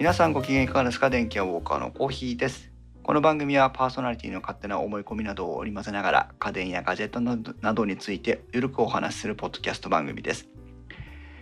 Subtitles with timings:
[0.00, 1.10] 皆さんご機嫌いかがですか？
[1.10, 2.72] 電気屋ウォーカーのコーヒーです。
[3.02, 10.48] この番組はパーソナリティの勝手な思い込みなどを織り交ぜながら家電やガジェットなどについてゆるくお話しするポッドキャスト番組です。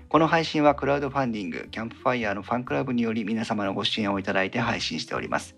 [0.08, 5.54] この配信はクラウドファンディングキャンプファイヤーのファンクラブにより皆様のご支援をいただいて配信しております。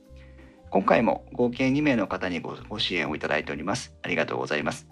[0.68, 3.94] 今回も合計2名の方にごご支援をいただいております。
[4.02, 4.86] ありがとうございます。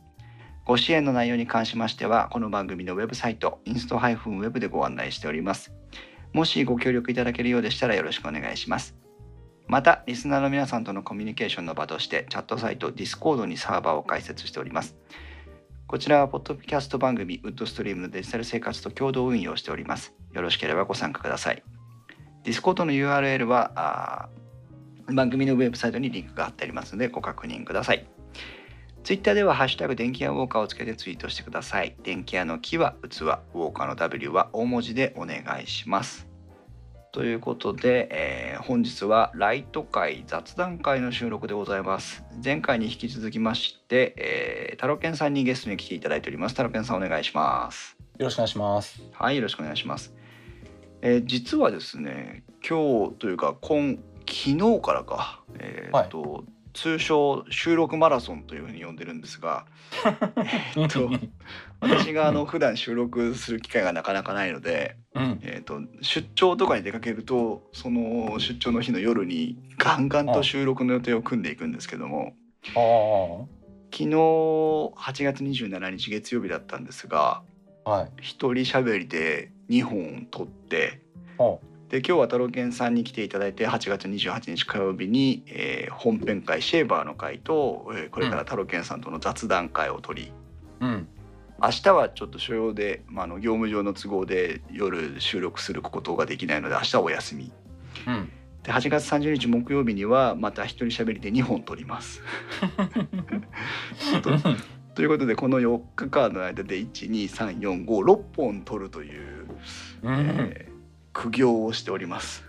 [0.64, 5.74] ご支援の内容に関しましてはこの番組のウェブサイトインスト -web でご案内しております。
[6.32, 8.96] もしご協力いただけるようでしたらよろしくお願いします。
[9.66, 14.96] また、リスナーの皆さんとのコミュニケーションの場として、チャットサイト Discord にサーバーを開設しております。
[15.86, 20.14] こちらは、ポッドキャスト番組、ウッドストリームのデジタル生活と共同運用しております。
[20.32, 21.62] よろしければご参加ください。
[22.44, 24.30] Discord の URL は、
[25.12, 28.06] 番組のウェブサイトにリンクが貼ってありますので、ご確認ください。
[29.08, 31.96] Twitter では、ハッシュタグ電気屋ウォーカーをつけてツイートしてください。
[32.02, 36.28] 電気屋の木は器、ウォーカーの W は大文字でお願いします。
[37.12, 42.22] ということで、えー、本日はライト会雑談会の収録でございます。
[42.44, 46.54] 前回に引き続きまして、えー、タロケンさんにゲストに来ていただいております。
[46.54, 47.96] タロケンさんお願いします。
[48.18, 49.02] よろしくお願いします。
[49.14, 50.12] はい、よろしくお願いします。
[51.00, 59.66] えー、実はですね、今日というか今昨日からか、えー、っと、はい通称収録マラソンというふうに呼んでるんですが、
[60.78, 61.10] えっと
[61.80, 72.36] 私があの普段収録する機会がなかなかないので、うん、えっと出張とかに出かけるとその出張の日の夜にガンガンと収録の予定を組んでいくんですけども
[73.90, 74.92] 昨日8
[75.24, 77.42] 月27日月曜日だったんですが、
[77.84, 81.00] はい、一人喋りで2本撮って。
[81.88, 90.32] で今日は太郎健さんに来ていただいて8月28日火曜日に、えー、本編会シェーバーの会と、えー、これから太郎健さんとの雑談会を取り、
[90.80, 91.08] うん、
[91.62, 97.52] 明日はちょっと所用で、まあ、あの業務上の都合で夜収録することができないので明日はお休み、
[98.06, 98.30] うん、
[98.62, 102.22] で8月30日木曜日にはまた一人喋りで2本取ります。
[104.22, 104.30] と
[104.94, 109.46] ということでこの4日間の間で12345本取るという。
[110.02, 110.67] うん、えー
[111.18, 112.44] 苦行をしております。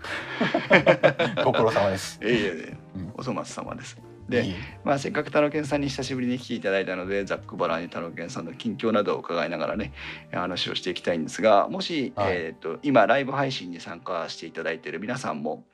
[1.44, 2.20] ご苦労様です。
[2.22, 2.76] ええ
[3.14, 3.98] お粗末様です。
[4.28, 4.54] で、
[4.84, 9.92] まあせっかく太郎健さんに久しぶりに来ていただいたので、ざっくばらんに太郎健さんの近況などを伺いながらね、
[10.32, 15.64] 話をしていきたいんですが、もし、はい、えっ、と今ライブ配信に参加していただいている皆さんも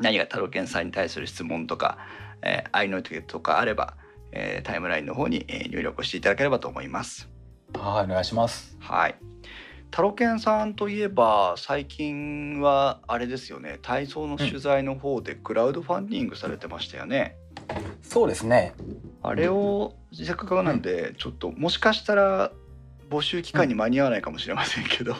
[0.00, 1.98] 何か太郎健さんに対する質問とか、
[2.40, 3.98] えー、愛の手とかあれば、
[4.32, 7.28] えー、タイムラインの方に、えー、入力していただければと思います。
[7.74, 8.78] はい、お願いします。
[8.80, 9.33] はい。
[9.94, 13.78] タロケンさんといえば最近はあれですよね。
[13.80, 17.36] 体操の取材の方でクラウドファンディングされてましたよね。
[17.70, 18.74] うん、そうですね。
[19.22, 22.50] あれをせっかくなんでちょっともしかしたら
[23.08, 25.18] 募集期間に間に合わないかもしれませんけど、うん、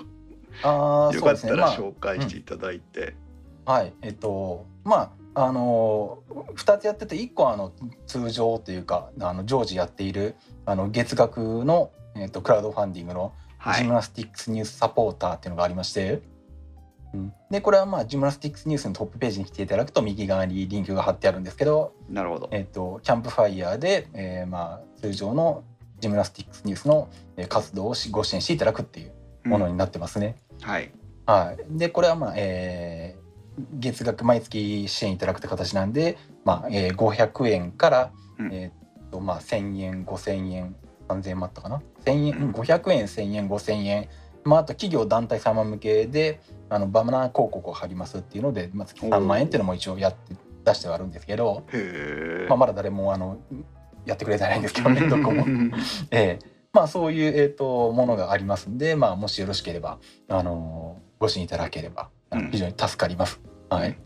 [0.64, 3.14] あ よかったら紹介していただいて。
[3.64, 3.92] まあうん、はい。
[4.02, 6.24] えっとまああの
[6.56, 7.70] 2つやってて1個あの
[8.08, 10.34] 通常というかあの常時やっている
[10.66, 13.32] あの月額の、えっと、クラウドファンディングの
[13.72, 16.22] ジムナスティックスニュースサポーターっていうのがありまして、
[17.14, 25.64] うん、でこれはまあジムナスティックスニュースのトップページに来ていただくと右側にリンクが貼ってあるんですけどなるほど、えーと、キャンプファイヤーで、えー、まあ通常の
[26.00, 27.08] ジムナスティックスニュースの
[27.48, 29.12] 活動をご支援していただくっていう
[29.48, 30.36] ものになってますね。
[30.60, 30.92] うん、はい、
[31.24, 40.76] はい、でこれはまあ、えー、月額毎月支援いただくって形なんで、まあえー、500円から、うん、えーとまあ、1,000円5,000円
[41.08, 44.08] 3,000円もあったかな？1,000円500円1,000円5,000円。
[44.44, 51.64] まあ、あと企業団体様向けであのバナナ広告を貼りますっていうので、まあ、月3万円っていうのも一応やって出してはあるんですけど、
[52.48, 53.38] まあ、まだ誰もあの
[54.04, 55.44] やってくれてないんですけどね どこも。
[56.10, 59.98] えーまあ、そういう、えーと、ものがありますんで、まあ、もしよろしければ、
[60.28, 62.08] あのー、ご支援いただければ
[62.50, 63.40] 非常に助かります。
[63.70, 63.96] うん、はい、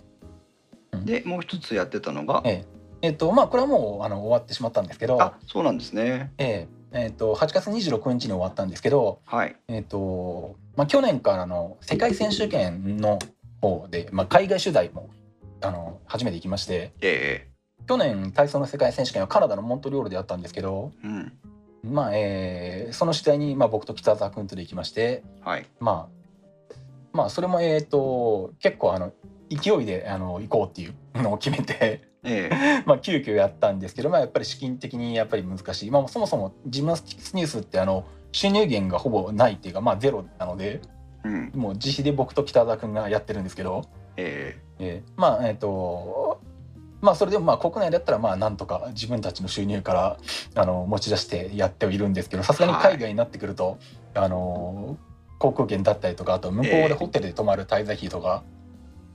[1.02, 2.64] でもう一つやってたのが、えー
[3.00, 6.32] えーとまあ、これはもうあの終わってしまったんですけどあそうなんですね。
[6.37, 9.56] えーえーと、8月26日に終わったんですけど、はい。
[9.68, 13.18] えーとまあ、去年からの世界選手権の
[13.60, 15.08] 方で、まあ、海外取材も
[15.60, 21.32] あの初めて行きまして、えー、去年体操の世界選手権はカナダのモントリオールでやったんですけど、うん。
[21.84, 25.66] まあえー、その取材に、まあ、僕と北澤君とで行きまして、はい。
[25.78, 26.74] まあ、
[27.12, 29.12] まあそれも、えーと、結構あの
[29.50, 32.07] 勢いであの行こうっていうのを決めて。
[32.25, 40.81] ええ、 まあ急遽やったんですけど、まあ、やっぱり資金的にやっぱり難しい、まあ、そもそもジムナスティックスニュースってあの収入源がほぼないっていうか、まあ、ゼロなので、
[41.25, 43.85] うん、もう自費で僕と北澤君がやってるんですけど、
[44.17, 45.03] ええ。
[45.06, 46.41] ー、まあえっ、ー、と
[47.00, 50.19] まあそれでもまあ国内だったらまあなんとか自分たちの収入から
[50.55, 53.79] あの持ち出してやってはいるんですけどさすがに海外になってくると、
[54.15, 54.97] はい、あの
[55.38, 58.43] 航空券だったりとかあと向こうでホテルで泊まる滞在費とか、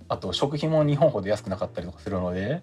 [0.07, 2.61] あと食費も日本ほど安くなかったりとかするので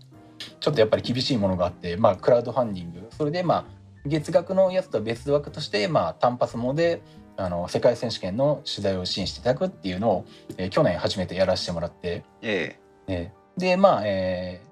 [0.60, 3.08] ちょっとやっぱり厳しいものがあって、まあ、クラウドファンディング。
[3.10, 7.02] それでまあ月額のやつとは別枠として、まあ、単発もで
[7.36, 10.24] あの世界選手権の取材を支援していただくっていうのを、
[10.58, 12.76] えー去年初めてやらせてもらって、え
[13.06, 13.32] え。
[13.56, 14.70] ーでまあ、えー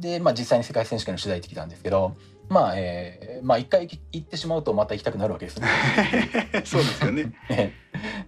[0.00, 2.16] でまあ実際に世界選手権の取材行ってきたんですけど
[2.48, 5.60] まあえーまあ一回行ってしまうとまた行きたくなるわけです。
[5.60, 5.66] ね。
[6.52, 7.32] えそうですよね。
[7.50, 7.72] え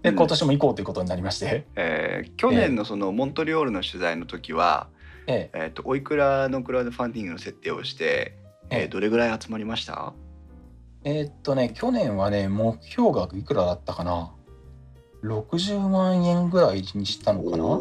[0.02, 0.11] え。
[0.11, 4.88] で今年も行こうということになりまして、えー去年のそのモントリオールの取材の時は、
[5.26, 5.58] ええ。
[5.66, 8.34] ー、とおいくらのクラウドファンディングの設定をして、
[8.70, 10.14] えーええどれぐらい集まりました？
[11.04, 14.32] えーっとね去年はね目標額いくらだったかな
[15.22, 17.80] ？60万円ぐらいにしたのかな？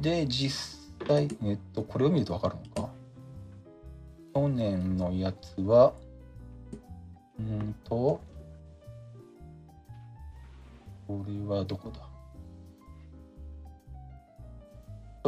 [0.00, 2.90] で実際えっとこれを見ると分かるのか？
[4.34, 5.94] 去年のやつは
[7.38, 8.20] うーんと
[11.08, 12.05] これはどこだ？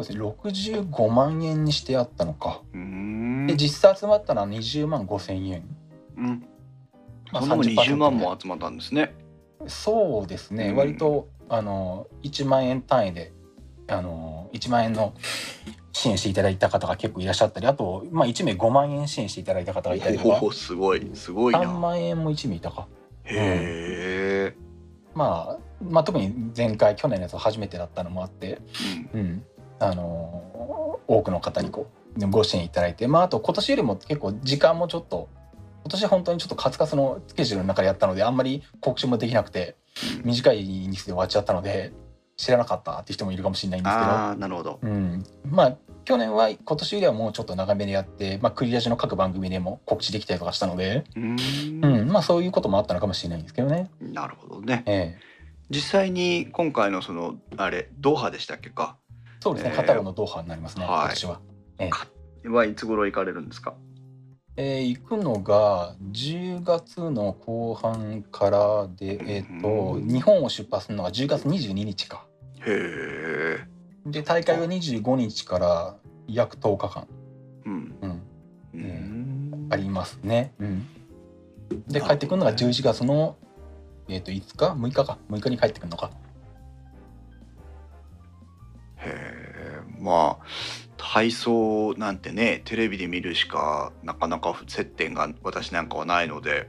[0.04, 0.80] そうですね。
[0.82, 2.62] 65万円にしてあったのか。
[2.72, 5.64] で実際集まったのは20万5千円。
[6.16, 6.46] うん、
[7.32, 9.14] まあそんなもん30% 20万も集まったんですね。
[9.66, 10.76] そうですね、うん。
[10.76, 13.32] 割とあの1万円単位で
[13.88, 15.14] あの1万円の
[15.92, 20.38] 支援していただいた方が結構いらっしゃったりあと、まあ、1名5万円支援していただいた方がいたりとか。
[20.40, 21.62] おおすごいすごいな。
[21.62, 22.86] 3万円も1名いたか、
[23.24, 24.56] へえ、
[25.14, 28.60] まあ、まあ特に前回去年のやつは初めてだったのもあって、
[29.12, 29.20] うん。
[29.20, 29.44] うん、
[29.80, 35.28] あの多くの方にこうご支援いただいて、まあ、あと今年よりも結構時間もちょっと
[35.84, 39.76] 今年本当にちょっとカツカツのスケジュールの中でやったのであんまり告知もできなくて
[40.24, 41.92] 短い日数で終わっちゃったので
[42.36, 44.78] 知らなかったって人もいるかもしれないんですけど、ああなるほど。
[44.82, 53.90] うん、まあ去年は今年よりはもうちょっと長めでやって、まあ、クリアジの各番組でも告知できたりとかしたので、うーんうんまあ、そういうこともあったのかもしれないんですけどね。
[54.00, 54.84] なるほどね。
[54.86, 55.18] ええ、
[55.68, 58.96] 実際に今回のそのあれドーハでしたっけか？
[59.40, 60.94] そうですね、ええカタールのドーハになりますね、はい。
[61.00, 61.40] 今年は。
[61.78, 62.48] ええ。
[62.48, 62.74] はい。
[62.74, 63.74] つ頃行かれるんですか？
[64.56, 72.26] えー行くのが10月の後半からで、えー、とうん日本を出発するのが10月22日か。
[72.60, 73.58] へえ。
[74.06, 75.96] で大会は25日から
[76.26, 77.08] 約10日間、
[77.66, 77.94] うん。
[78.02, 78.10] うん、
[78.74, 79.68] うーん。
[79.70, 80.54] ありますね。
[80.58, 80.86] うん、
[81.86, 83.36] で帰ってくるのが11月の、
[84.08, 85.18] えー、と5日？6日か。
[85.30, 86.10] 6日に帰ってくるのか。
[90.00, 90.44] まあ
[90.96, 96.68] 体操なんてねテレビで見るしかなかなか接点が私なんかはないので、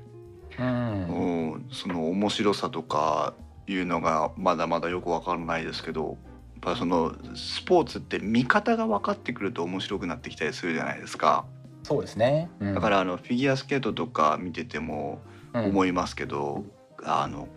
[0.57, 1.53] うん。
[1.53, 3.33] うん、その面白さとか
[3.67, 6.17] いうのがまだまだよくわからないですけどやっ
[6.61, 11.45] ぱそのスポーツって見方が分かってくると面白くなってきたりするじゃないですか。
[11.83, 12.49] そうですね。
[12.59, 12.73] うん。
[12.75, 15.21] だからあのフィギュアスケートとか見てても
[15.53, 15.65] うん。
[15.65, 16.63] 思いますけど、
[17.03, 17.47] あの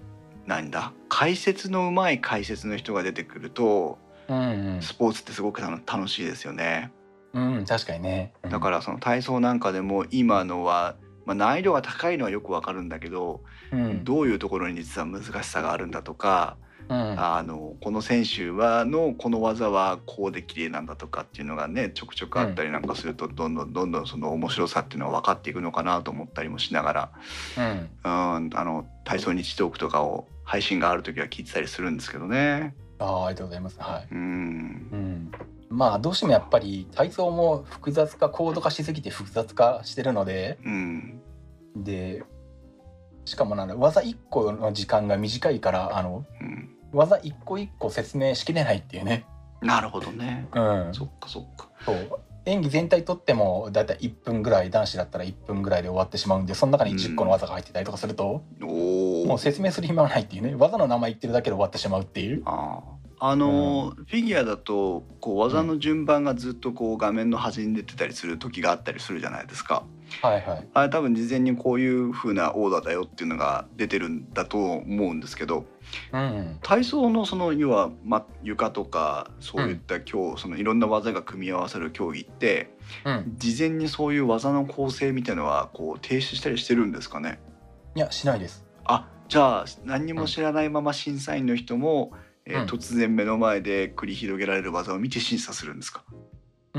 [0.46, 3.98] なんだ解説のうまい解説の人が出てくると
[4.28, 6.92] うんスポーツってすごく楽楽しいですよね。
[7.32, 8.32] うん、うん、確かにね。
[8.42, 13.42] うんだからその体操なんかでも今のは、まあ、難易度が高いのはよくわかるんだけど、
[13.72, 16.56] うんどういうところに実は難しさがあるんだとか、
[16.88, 27.12] うんあのこの選手はのこの技はこうで綺麗なんだとかっていうのがねちょくちょくあったりなんかすると、どんどんどんどんその面白さっていうのは分かっていくのかなと思ったりもしながら、
[27.56, 28.08] うんう
[28.49, 32.75] ん、あの体操日トークとかを配信がある時は聞いてたりするんですけどね。
[33.02, 33.80] あーありがとうございます。
[33.80, 34.09] はい。
[34.11, 35.32] うんうん、
[35.68, 41.21] まあどうしてもやっぱり体操も複雑化高度化しすぎて複雑化してるのでうん
[41.76, 42.23] で
[43.25, 49.26] しかもなんだ技1個の時間が短いからあのうん、技1個1個説明しきれないっていうね、
[49.62, 50.49] なるほどね。
[50.54, 51.68] うん、そっかそっか。
[51.85, 59.26] そう演技全体とってもだいたい1分ぐらい男子だったら1分ぐらいで終わってしまうんでその中に10個の技が入ってたりとかすると、おお。
[59.26, 62.42] もう説明する暇はないっていうね技の名前言ってるだけで終わってしまうっていう。
[62.44, 69.84] あーあのーフィギュアだとこう技の順番がずっとこう画面の端に出てたりする時があったりするじゃないですか。
[70.21, 70.69] はいはい。
[70.75, 75.64] あれ多分事前にこういう風なオーダーだよっていうのが出てるんだと思うんですけど
[76.12, 82.71] うん体操のその要は、ま、床とかそういった今日そのいろんな技が組み合わさる競技って
[83.07, 87.40] うん、事前にそういう技の構成みたいのはこう提出したりしてるんですかね？
[87.95, 88.66] いやしないです。
[88.85, 92.12] あじゃあ何にも知らないまま審査員の人も、
[92.45, 92.69] えーうん。
[92.69, 96.19] 突然目の前で繰り広げられる技を見て審査するんですか、うん、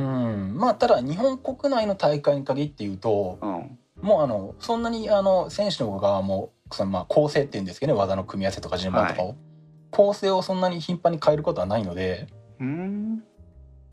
[0.02, 3.80] まあただ日本国内の大会に限って言うとうん。
[4.02, 9.36] もうあのそんなにあの選手の側もそのまあ構成っていうんですけどね技の組み合わせとか順番とかを、
[9.92, 12.28] 構成をそんなに頻繁に変えることはないので
[12.60, 13.24] うん。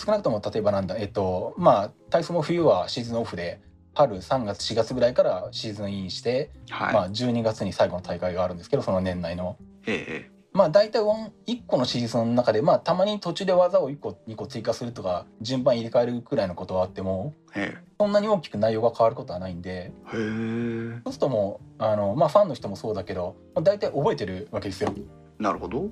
[0.04, 3.60] 少なくとも例えばなんだえっとまあ体操も冬はシーズンオフで
[3.94, 9.56] 春3月4月ぐらいからシーズンインして、はい、まあ、12月に最後の大会があるんですけどその年内の。
[9.86, 17.76] ええまあ大体1個のシーズンの中でまあたまに途中で技を1個2個追加するとか順番入れ替えるくらいのことはあってもえ。
[17.98, 24.94] そんなに大きく内容が変わることはないんでそうするともうあの、まあ、ファンの人もそうだけど、まあ、大体覚えてるわけですよ。
[25.38, 25.90] なるほど。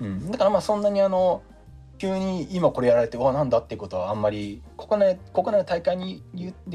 [0.00, 1.42] うん、だからまあそんなにあの
[1.98, 6.24] 急に今これやられてうわなんだってことはあんまり国内国内の大会に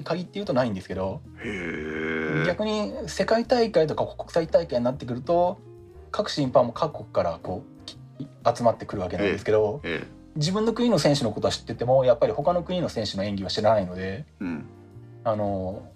[0.03, 1.21] 限って言うとないんですけど
[2.45, 5.57] 逆に世界大会とか国際大会になってくると
[6.15, 7.97] 各審判も各国からこうき
[8.57, 14.65] 集まってくるわけなんですけどええ自分の国の選手のことは知っててもやっぱり他の国の選手の演技は知らないのでうん。
[15.25, 15.89] あの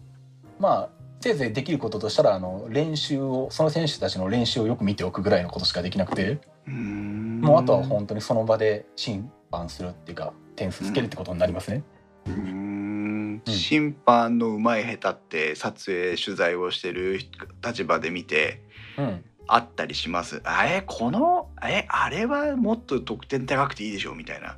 [0.59, 0.89] まあ
[1.21, 6.39] せいぜいできることとしたらあの練習をその選手たちの練習をよく見ておくぐらいのことしかできなくて。
[6.67, 11.83] もうあとは本当にその場で審判するっていうか点数つけるってことになりますね。
[12.27, 13.41] うーん。
[13.47, 17.19] 審判のうまい下手って撮影取材をしてる
[17.65, 18.61] 立場で見て
[18.97, 20.41] うん、あったりします。
[20.43, 24.57] あえこのえあれはもっと得点高くていいでしょみたいな。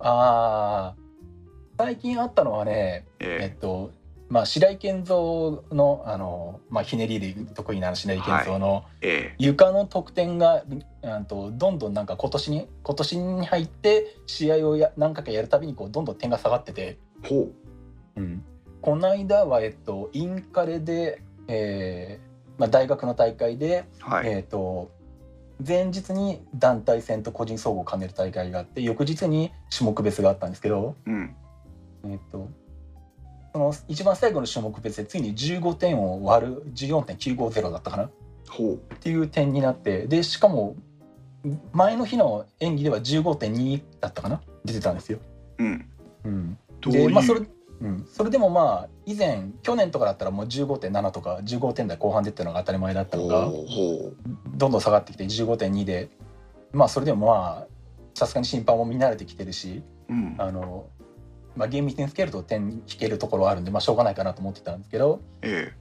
[0.00, 1.04] あー。
[1.76, 3.54] 最近あったのはねええ。
[3.56, 3.90] っと
[4.28, 5.16] まあ白井健三
[5.70, 9.34] のあの、まあ、ひねりで得意な白井健三のええ。
[9.38, 10.64] 床の得点が、
[11.02, 17.50] うんとどんどんなんか今年に今年に入って試合をや何回かやるたびにこうどんどん点が下がってて、えほ
[18.16, 18.42] うん、
[18.80, 22.23] この間は、えっと、インカレで、えー
[22.58, 24.90] まあ、大学の大会でうはい、えー、と
[25.66, 31.34] 前日に団体戦と個人総合を兼ねる大会があって翌日に種目別があったんですけど、うん。
[32.04, 32.48] えー、と
[33.52, 38.04] その一番最後の種目別でついに15点を割る14.950だったかな？
[38.04, 38.10] っ
[39.00, 40.76] ていう点になってでしかも
[41.72, 44.40] 前の日の演技では15.2だったかな？
[44.64, 45.18] 出てたんですよ。
[45.58, 45.88] うん。
[46.24, 47.42] うん、でまあそれ
[47.84, 53.50] うん、それでもまあ以前去年とかだったらもう15.7とか15点台後半出てたのが当たり前だったのが。
[54.56, 56.08] どんどん下がってきて15.2で
[56.72, 57.66] まあそれでもまあ
[58.14, 60.34] さすがに審判も見慣れてきてるしううん。
[60.38, 60.86] あの、
[61.54, 65.72] まあ、厳密につけると点引けるところはあるんで、まあ、しょうがないかなと思ってたんですけどえ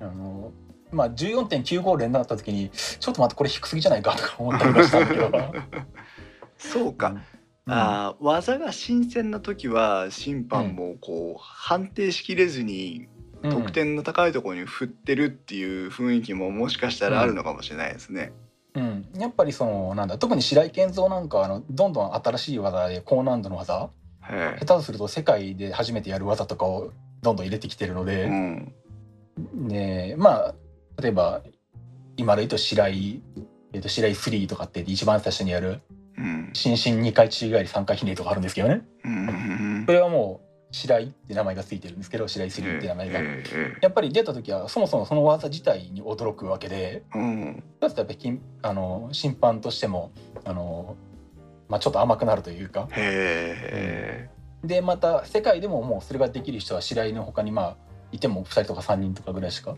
[0.00, 0.50] あの、
[0.90, 5.30] まあ、14.95連になった時にちょっと待ってこれ低すぎじゃないかとか思ったりもしたんだけど。
[5.32, 5.52] え
[6.58, 7.33] そうか、うん
[7.66, 13.08] あー技が新鮮な時は審判もこう判定しきれずに
[13.42, 13.50] うん。
[13.50, 18.32] 得点の高いところに振ってるっていう雰囲気ももしかしたらあるのかもしれないですね。
[18.74, 23.90] うん、やっぱりそのなんだ特に白井健三なんかはあのどんどん新しい技で高難度の技は
[24.56, 26.90] い下手とすると世界で初めてやる技とかを
[27.22, 28.74] どんどん入れてきてるので、うん。
[29.68, 30.54] でまあ
[31.00, 31.42] 例えば
[32.16, 33.22] 今で言うと白井、
[33.72, 36.03] えー、と白井3とかって一番最初にやるうん
[36.54, 38.82] 新進2回宙返り3回ひねりとかあるんですけどね。
[39.04, 39.84] うん。
[39.86, 43.18] それはもう白井って名前がついてるんですけど白井3って名前が。
[43.20, 47.62] ええやっぱり出た時はそもそもその技自体に驚くわけでええうん。
[47.80, 50.12] だってやっぱり金あの審判としても
[50.44, 50.96] あの、
[51.68, 52.88] まあ、ちょっと甘くなるというか。
[52.92, 54.30] へ
[54.62, 57.76] でまた世界でももうそれができる人は白井の他にまあ
[58.12, 59.76] いても2人とか3人とかぐらいしか、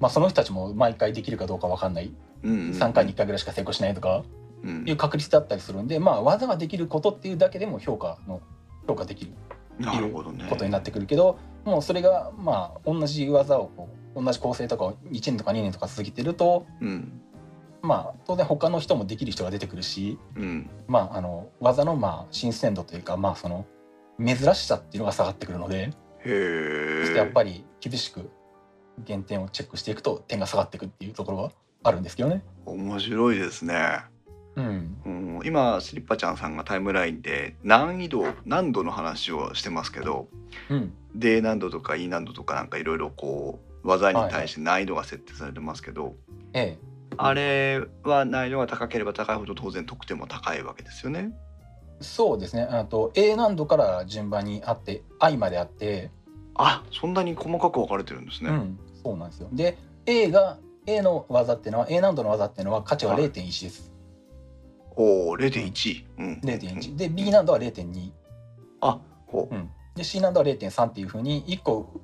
[0.00, 2.12] まあ、その人たちも毎回できるかどうか分かんない。
[2.42, 4.24] えうん3回に1回ぐらいしか成功しないとか。
[4.34, 8.40] うんいう確率だったりするんで、まあ、技ができることっていうだけでも評価の
[8.86, 9.32] 評価できる
[9.78, 10.46] なるほどね。
[10.48, 17.20] ことになってくるけどもうそれがまあ同じ技をこう同じ構成とかを1年とか2年とか続けてるとうん。
[17.82, 20.68] まあ当然他の人もできる人が出てくるし、うん。
[20.86, 23.64] まあ、あの技のまあ新鮮度というかまあその
[24.18, 28.28] 珍しさっていうのが下がってくるのでへそしてやっえぱり厳しく
[28.98, 31.52] 減点をチェックしていくと点が下がっていくっていうところは
[31.82, 32.42] あるんですけどね。
[32.66, 34.04] 面白いですね。
[35.04, 40.28] うん、うん、今スリッパちゃんさんがタイムラインで難易度難度の話をしてますけど
[40.68, 46.14] うん、D 難度とか E 難度とかなんかいろいろこう技に対して難易度が設定されてますけど、
[46.52, 46.78] ええ。
[47.16, 51.32] あれは難易度が高ければ高いほど当然得点も高いわけですよね。
[52.00, 52.62] そうですね。
[52.62, 56.10] あと A 難度から順番にあって I まであって、
[56.54, 58.50] あそんなに細かく分かれてるんですね。
[58.50, 59.48] うん、そうなんですよ。
[59.52, 63.24] で A が A の技っていうのは A 難度の技っていうのは価値ははい。
[63.24, 63.89] 0.1です、
[65.00, 66.04] おお0.1。
[66.18, 66.40] うん。
[66.44, 68.12] 0.1で B 難度は0.2、
[68.82, 69.54] あほう。
[69.54, 72.00] うん、で C 難度は0.3っていうふうに1個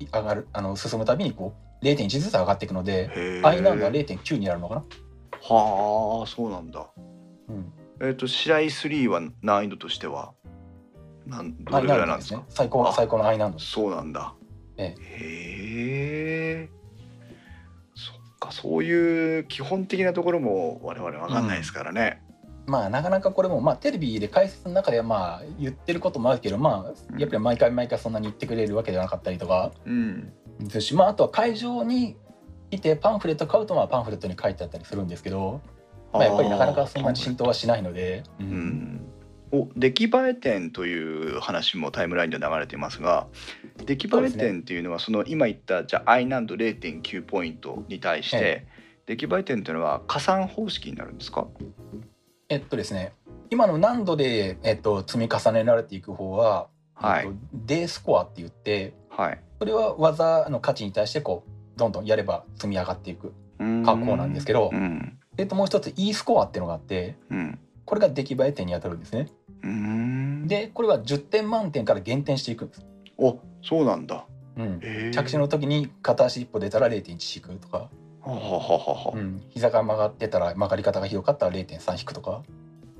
[0.00, 4.80] 上がるあの進むたびにこう0.1ずつ上がっていくので I 難度は0.9になるのかな、
[5.42, 6.86] はあそうなんだ。
[7.48, 10.32] うん、えっ、と白井3は難易度としては
[11.26, 12.40] なんどれぐらいなんですすか。
[12.40, 14.34] ね最高あ最高の I 難度そうなんだ。
[14.78, 16.70] えへえ。
[18.46, 22.22] かそういう基本的なところも我々わかんないですからね。
[22.66, 30.32] まあなかなかこれもまあテレビで解説の中ではまあ言ってることもあるけどまあやっぱり毎回毎回そんなに言ってくれるわけではなかったりとかうん。
[30.60, 32.16] ですしまああとは会場に
[32.70, 35.60] 来てパンフレット買うとまあパンフレットに書いてあったりするんですけど
[36.12, 38.22] まあ、やっぱりなかなかそんなに浸透はしないので。
[38.40, 39.00] ううんん
[39.52, 43.26] お出来栄え点という話もタイムラインで流れていますが
[43.84, 48.66] 出来栄え点っていうのはその今言ったじゃあ i 難度0.9ポイントに対して、え
[49.06, 51.46] 出来栄え点というのは加算方式になるんですか？
[52.48, 53.12] えっとですね
[53.50, 57.26] 今の難度で、えっと、積み重ねられていく方は、はい。
[57.26, 59.40] えっと、D スコアって言ってはい。
[59.60, 65.18] それは技の価値に対してこうどんどんやれば積み上がっていく格好なんですけどう、ん。
[65.38, 69.28] えっと、もう一つ E スコアっていうのがあってうんこれが出来栄え点に当たるんですね。
[69.62, 70.46] うん。
[70.46, 72.86] でこれは10点満点から減点していくんです。
[73.16, 74.26] おそうなんだ。
[74.58, 74.80] うん、
[75.12, 77.90] 着地の時に片足一歩出たら0.1引くとか、
[78.22, 82.42] はははうん、膝が曲がってたら曲がり方がひどかったら0.3引くとか。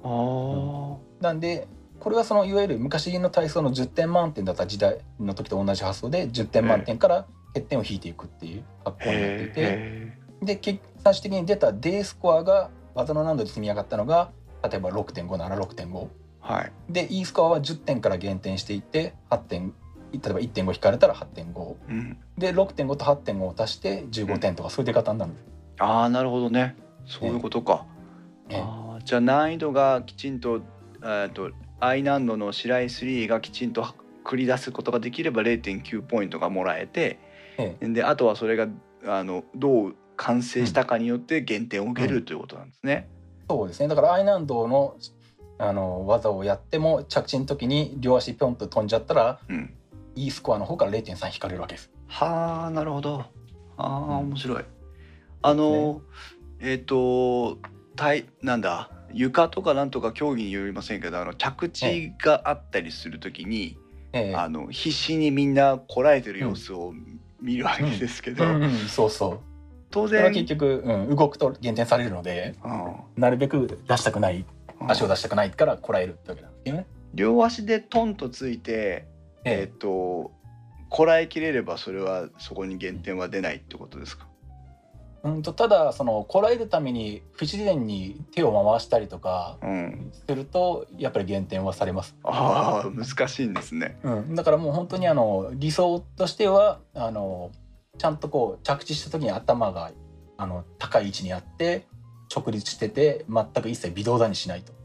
[0.03, 0.97] あー。
[1.21, 1.67] なんで
[1.99, 9.53] これはそのいわゆる昔の体操の10点満点だった時代の時と同じ発想で10点満点から欠点を引いていくっていう格好になっていて。
[9.57, 14.31] へで結最終的に出た D スコアが技の難度で積み上がったのが
[14.69, 16.09] 例えば6.5なら6.5ー
[16.41, 16.73] はい。
[16.89, 19.75] で E スコアは10点から減点していって8点
[20.13, 22.19] 例えば1.5引かれたら8.5うん。
[22.39, 25.47] で6.5と8.5を足して15点とかそういう出方になるんです。
[25.79, 26.77] ああなるほどね。
[27.07, 27.85] そういうことか、
[28.49, 28.61] ええ。
[28.61, 30.63] あーじゃあ難易度がきちんと,、
[31.03, 33.95] えー、と I 難度の白井3がきちんと
[34.25, 37.19] 繰り出すことができれば0.9ポイントがもらえて
[37.59, 37.77] え。
[37.81, 38.69] であとはそれが
[39.07, 43.09] あのどう完成したかによって減点を受けるということなんですね。
[43.49, 44.97] そうですねだから I 難度の
[45.59, 49.73] あの技をやっても着地の時に両足ピョンと飛んじゃったらうん、
[50.15, 51.91] E スコアの方から0.3引かれるわけです。
[52.09, 53.25] はあなるほど。
[53.79, 54.65] ああうん面白い。
[55.43, 56.03] あの、
[56.61, 57.59] えっ、と
[57.95, 63.79] 体なんだ床とかなんとか競技によりませんけどあの着地があったりするときに、
[64.13, 66.93] ええあの必死にみんなこらえてる様子を
[67.41, 68.45] 見るわけですけど、
[68.89, 69.56] そうそう。
[69.97, 74.45] 当然結局、うん、動くと減点されるのでうんなるべく出したくない
[74.81, 76.87] うん足を出したくないからこらえるってわけなんですよね。
[77.15, 79.07] 両足でトンとついて
[79.45, 80.33] えっ、えと
[80.91, 84.27] こらえきれればそれはそこに減点は出ないってことですか？
[85.25, 92.15] えうんとただそのこらえるために不自然に手を回したりとかうん、するとやっぱり減点はされます。
[92.23, 93.99] ああ難しいんですね。
[94.05, 97.51] うん、だからもう本当にあの理想としてはあの
[97.99, 99.93] ちゃんとこう着地した時に頭が
[100.37, 101.87] あの高い位置にあって
[102.35, 104.73] 直立してて全く一切微動だにしないと。
[104.73, 104.77] いう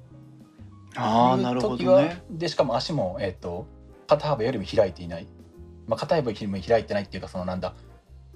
[0.95, 2.23] ああなるほどね。
[2.29, 3.65] でしかも足も、えっと
[4.07, 5.27] 肩幅よりも開いていない、
[5.87, 7.73] まあ、肩幅よりも開いてないっていうかそのなんだ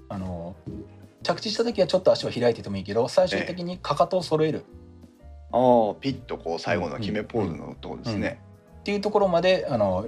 [0.08, 0.56] あの
[1.22, 4.64] 着地した時はちょっと足は開いててもいいけど最終的にかかとを揃える。
[5.52, 8.42] ああピッとこう最後の決めポーズのところですね。
[8.80, 10.08] っていうところまであの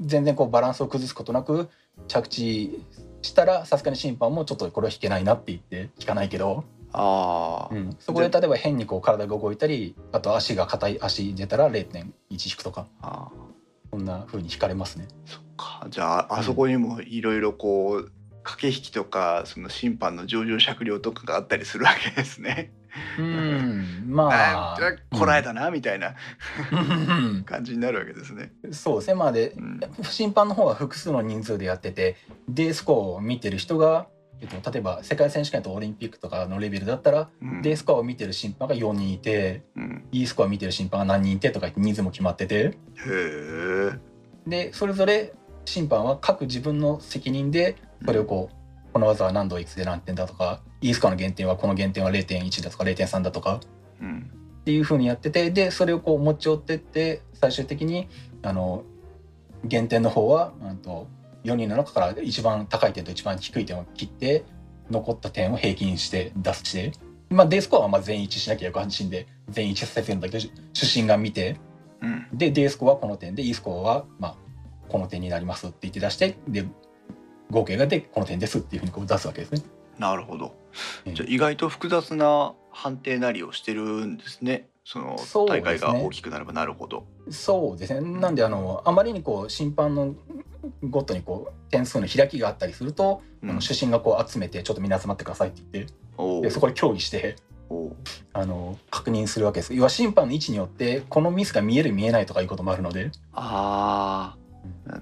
[0.00, 1.68] 全然こうバランスを崩すことなく
[2.08, 2.80] 着地
[3.24, 7.96] したらさすがに審判もちょっとこれは引けないなって言って引かないけど、ああ、うん。
[7.98, 12.86] そこで例えば変にこう体が動いたりあと足が硬い足出たら0.1引くとか。
[13.00, 13.44] ああ
[13.90, 15.06] そんな風に引かれますね。
[15.24, 15.86] そっか。
[15.88, 22.72] じゃああそこにもいろいろこう駆け引きとかその審判の上場酌量とかがあったりするわけですね。
[23.18, 24.28] うんまあ。
[24.30, 26.14] ああこらえたなみたいな。
[26.72, 27.44] うん。
[27.44, 28.52] 感じになるわけですね。
[28.72, 29.80] そうですねまあでうん。
[30.02, 32.16] 審判の方は複数の人数でやってて
[32.48, 34.06] D スコアを見てる人が、
[34.40, 37.62] えっと、例えば世界選手権とオリンピックとかのレベルだったら、うん。
[37.62, 40.04] D スコアを見てる審判が4人いてうん。
[40.12, 42.56] E スコアを見てる審判が何人いてとか人数も決まってて。
[42.56, 43.98] へえ。
[44.46, 45.32] でそれぞれ
[45.64, 48.63] 審判は各自分の責任でそれをこう
[48.94, 53.60] この技は何度いくつで何点だとか E スコアの減点はこの減点は0.1だとか0.3だとか。
[54.00, 54.30] うん。
[54.60, 58.08] っていう風にやっててでそれをこう持ち寄ってって最終的に
[58.42, 58.84] あの
[59.64, 61.08] 減点の方は、うん、と
[61.42, 64.44] 4人の中から一番高い点と一番低い点を切って
[64.90, 66.92] 残った点を平均して出して、
[67.30, 71.56] まあ、デースコアはまあ全員一致しなきゃよく安心で全員一致させてるんだけど出身が見て。
[72.00, 72.28] うん。
[72.32, 74.36] で D スコアはこの点で E スコアはまあ
[74.88, 76.64] この点になりますって言って出してで
[77.50, 79.62] 合計がでこの点ですっていうふうにこう出すわけですね。
[79.98, 80.54] なるほど。
[81.06, 84.68] うんじゃあ意外と複雑な判定なりをしてるんですね。
[84.84, 87.06] その大会が大きくなればなるほど。
[87.30, 88.20] そうですね。
[88.20, 90.14] なんであのあまりにこう審判の
[90.82, 93.50] ごとにこう点数の開きがあったりすると、うん。
[93.50, 97.36] あの主審がこう集めてちょっとみんな集まってくださいって言っておでそこで協議して
[97.70, 97.94] お
[98.32, 99.74] あの確認するわけです。
[99.74, 103.10] 要は審判の位置によってこのミスが見える見えないとかいうこともあるので。
[103.32, 104.38] ああ、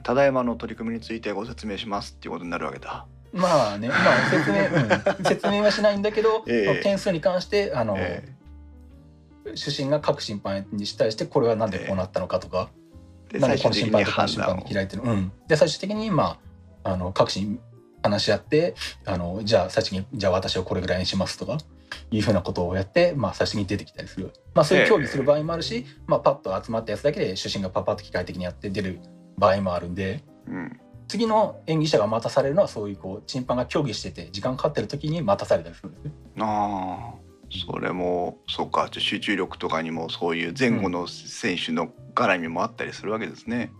[0.03, 3.07] ただいまの取り組みについてご説明しますっていうことになるわけだ。
[3.33, 3.99] まあね、まあ、
[4.31, 6.83] 説明、うん、説明はしないんだけど、 ええ。
[6.83, 8.29] 点数に関してあの、え
[9.55, 12.71] 主審が各審判に対してこれはなんでこうなったのかとか、
[13.31, 14.63] えでなんで最終的にこの審判と審判が。
[14.63, 16.39] 開いてるうん、で最終的にま
[16.85, 17.61] ああの各審
[18.03, 21.59] 話し合ってあのじゃあ最終的にじゃあ私はこれぐらいにしますとか
[22.11, 29.01] いうふうなことをやって、まあ、最初に出てきたりする、まあ、そういう競技する場合もあるし、まあ、パッと集まったやつだけで主審がパッパッと機械的にやって出る
[29.39, 36.13] 場合もあるんでうん次の演技者が待たされるのはそういうこう審判が競技してて時間かかってる時に待たされたりするんですね。
[36.41, 37.23] ああ
[37.69, 43.73] それもそうか集中力とかにもそういう前後の選手の絡みもあったりするわけですね。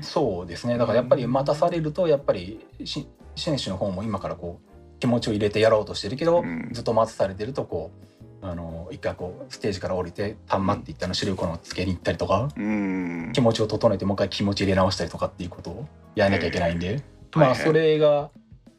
[0.00, 13.30] そうですねだからやっぱり待たされるとやっぱりし選手の方も今からこう気持ちを入れてやろうとしてるけど、うんずっと待たされてるとこうあの一回こうステージから降りてたんまっていったの視力のつけに行ったりとかうん。
[13.32, 17.02] 気持ちを整えてもう一回気持ち入れ直したりとかっていうことをやらなきゃいけないんで、
[17.34, 18.30] まあそれが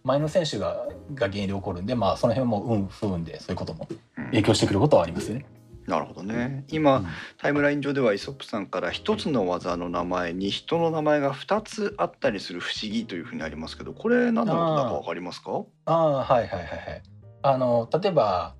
[0.03, 4.25] 前の選手がが原因で起こるんでまあその辺も運不運でそういうこともうん。
[4.25, 5.45] 影響してくることはありますよね。
[5.87, 6.65] なるほどね。
[6.67, 7.03] 今、
[7.39, 15.63] タイムライン上ではイソップさんから一つの技の名前に人の名前が2つあったりする不思議というふうにありますけどこれ何のことだかわかりますか？
[15.85, 17.01] ああはいはいはいはい。
[17.41, 18.53] あの例えば、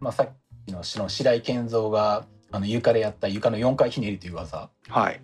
[0.00, 0.28] まあ、さっ
[0.66, 5.20] きのその白井健三があの床でやった床の4回ひねりという技、はい。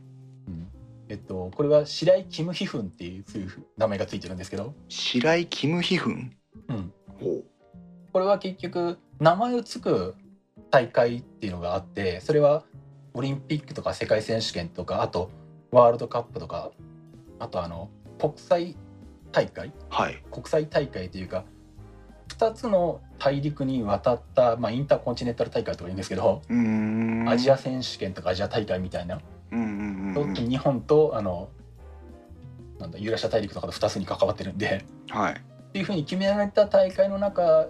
[1.11, 6.33] えっと、これは白井キムヒフンっていうそういう名前がついてるんですけど、白井キムヒフン？
[6.69, 7.43] うん、ほ
[8.11, 10.15] これは結局名前をつく
[10.71, 12.65] 大会っていうのがあってそれは
[13.13, 15.31] オリンピックとか世界選手権とかあと
[15.71, 16.73] ワールドカップとか
[17.39, 18.77] あとあの国際
[19.31, 19.69] 大会？
[19.69, 20.23] うはい。
[20.31, 21.45] 国際大会というか
[22.39, 27.29] 2つの大陸に渡った、まあ、インターコンチネンタル大会とか言うんですけど、うーん。
[27.29, 29.21] アジア選手権とかアジア大会みたいな、
[29.53, 30.35] うんうんうんうん。
[30.35, 31.49] 日本とあの
[32.79, 37.69] なんだユーラシア大陸とかと2つに関わってるんではい、っていうふうに決められた大会の中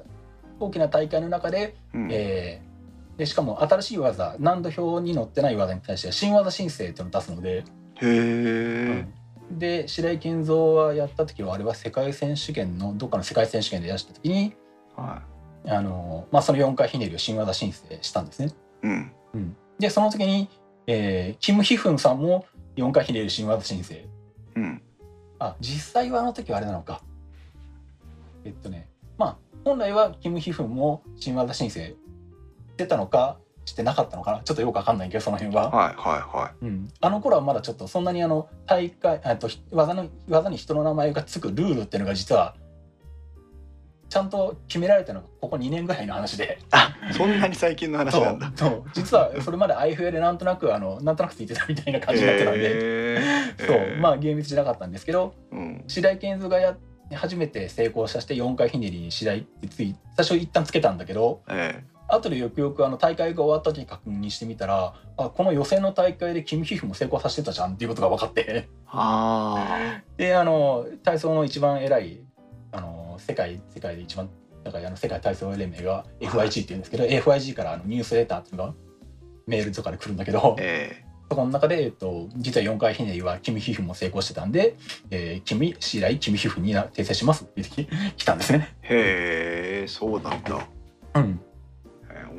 [0.59, 2.09] 大きな大会の中で,、うん。
[2.11, 2.75] えー
[3.17, 7.65] でしかも新しい技難度表に載ってない技に対しては新技申請というのを出すので、へ
[8.03, 9.07] え、
[9.51, 14.55] で白井健三はやった時はあれは世界選手権のどっかの世界選手権で出した時に
[14.97, 15.23] は
[15.67, 18.53] あの、まあ、その4回ひねりを新技申請したんですね。
[18.83, 18.87] い、
[19.35, 19.57] うん。
[19.79, 20.49] でその時に、
[20.87, 24.07] えーキム・ヒフンさんも4回ひねり新技申請。
[24.57, 24.83] うん。
[25.39, 27.03] あ実際はあの時はあれなのか。
[28.45, 31.97] えっとねまあ本来はキム・ヒフンも新技申請し
[32.77, 34.41] てたのかしてなかったのかな？
[34.41, 42.55] ちょっとよくわかんないけどその辺は、はいはいはうん、あの頃はまだちょっとそんなにあの大会あとひ技の技に人の名前がつくルールっていうのが実は
[44.09, 46.59] ちゃんと決められたのがここ2年ぐらいの話で。
[46.61, 48.47] いあそんなに最近の話そなんだ。
[48.49, 48.53] う。
[48.55, 48.85] そう。
[48.93, 53.67] 実はそれまであいふやでなんとなくあのなんとなくついてたみたいな感じになってたんで、へー。
[53.67, 54.01] そう。
[54.01, 55.85] まあ厳密じゃなかったんですけどうん。
[55.89, 56.77] 白井健三がや
[57.13, 61.83] 初めて成功させて4回ひねりに白井ってつい最初一旦つけたんだけどえ
[62.15, 68.45] 後でよくよくあの大会が終わった時に確認してみたらあこの予選の大会でキム・ヒフも成功させてたじゃんっていうことが分かって。
[68.49, 72.21] えあであの体操の一番偉い
[72.73, 74.29] あの世界世界で一番
[74.63, 78.75] だからあの世界体操連盟が FIG って言うんですけど、FIG からあのニュースレターっていうのが
[79.47, 81.05] メールとかで来るんだけどーえ。
[81.31, 84.77] そこの中で、えっと、実は4回ひねりはキム・ヒフも成功してたんで、
[85.11, 87.63] えー、キム・白井キム・ヒフにな訂正しますって
[88.17, 88.77] 来たんですね。
[88.83, 90.69] ーへえそうなんだ、
[91.15, 91.23] うん。
[91.23, 91.54] えー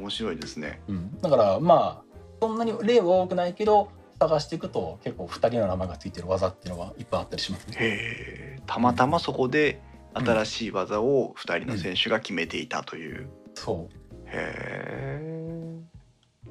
[0.06, 0.82] 面白いですね。
[0.88, 3.90] うん、だからまあそんなに例は多くないけど
[4.20, 7.76] 探していくと結構2人の名前がついてる技っていうのがいっぱいあったりしますね。
[7.80, 8.62] へえ。
[8.68, 9.82] たまたまそこで
[10.14, 13.96] 新しい技を2人の選手が決めていたという、そう。
[14.28, 15.36] へえ。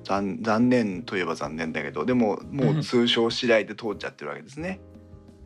[0.03, 4.81] 残残念といえば残念だけどでももう通称次第で通っちゃってるわけですね。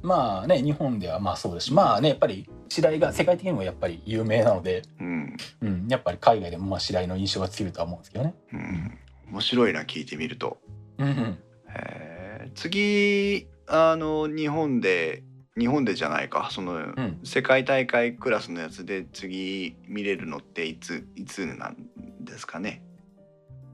[0.03, 8.35] まあね日本ではまあそうですしまあねやっぱり白井が世界的にもやっぱり有名なので、うんうん、やっぱり海外でもまあ白井の印象が強いとは思うんですけどね。
[8.53, 8.99] うん、
[9.33, 10.59] 面白いな聞いてみると。
[10.99, 15.23] うんうん、へー次あの日本で
[15.59, 21.77] 日本でじゃないかその、ん世界大会クラスのやつで次見れるのっていついつなん
[22.21, 22.83] ですかね？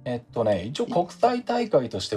[0.07, 2.17] えっとね一応国際大会として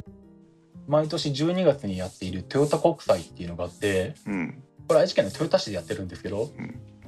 [0.87, 6.49] 毎年12月にやっているトヨタ国際っていうのがあってうん、これ愛知県の豊田市でやってるんですけど、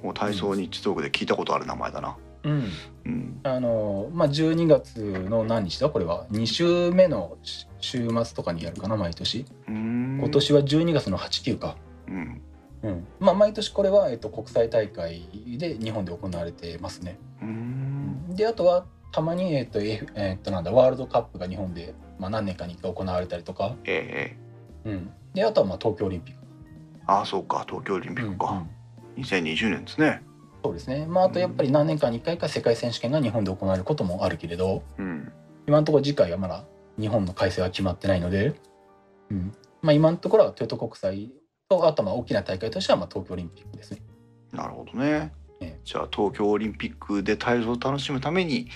[0.04, 2.18] もう体操日トークで聞いたことある名前だな。
[2.44, 2.64] うん、
[3.06, 5.90] うん、あのまあ12月の何日だ？
[5.90, 6.26] これは。
[6.32, 9.46] 2週目のし週末とかにやるかな毎年。
[9.68, 12.42] 今今年は12月の89か、うん、
[12.84, 13.08] うん。
[13.20, 15.24] まあ、毎年これは、えっと、国際大会
[15.58, 17.18] で日本で行われてますね。
[17.42, 24.36] うん、であとはたまに、えっとえっとなんだワールドカップが日本で、まあ、何年かに1回行われたりとか、え
[24.86, 26.42] えうん、であとはまあ東京オリンピック。
[27.08, 27.66] ああそうか。
[27.68, 28.70] 東京オリンピックうんうかん、
[29.18, 30.22] 2020年ですね。
[30.64, 31.06] そうですね。
[31.08, 35.32] まああとやっぱり何年かに1回か世界選手権が日本で行われることもあるけれどうん、
[35.68, 36.66] 今のところ次回はまだ
[37.00, 38.54] 日本の開催は決まってないので、
[39.32, 39.54] うん。
[39.82, 41.32] まあ、今のところはトヨタ国際
[41.70, 44.02] とあとまあ大きな大会としてはまあ東京オリンピックですね。
[44.52, 45.32] なるほどね。
[45.62, 45.80] ええ。
[45.84, 48.68] じゃあ東京オリンピックで体操を楽しむために、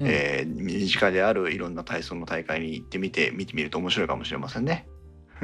[0.00, 0.06] うん。
[0.06, 4.86] えー身近であるいろんな体操の大会に行ってみて見てみると面白いかもしれませんね。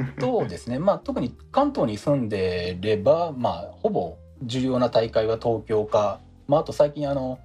[0.19, 7.39] そうですね、まあ、特に関東に住んでれば、まあ、ほぼ重要な大会は東京か、まあ、あと最近あの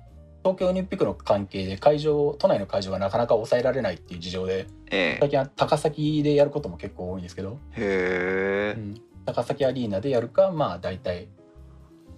[0.45, 8.95] 東京オリンピックの関係で会場都内の会場がなかなか抑えられないっていう事情でえ最近は高崎でやることも結構多いんですけど、えへえ、うん。
[9.25, 11.29] 高崎アリーナでやるかまあ大体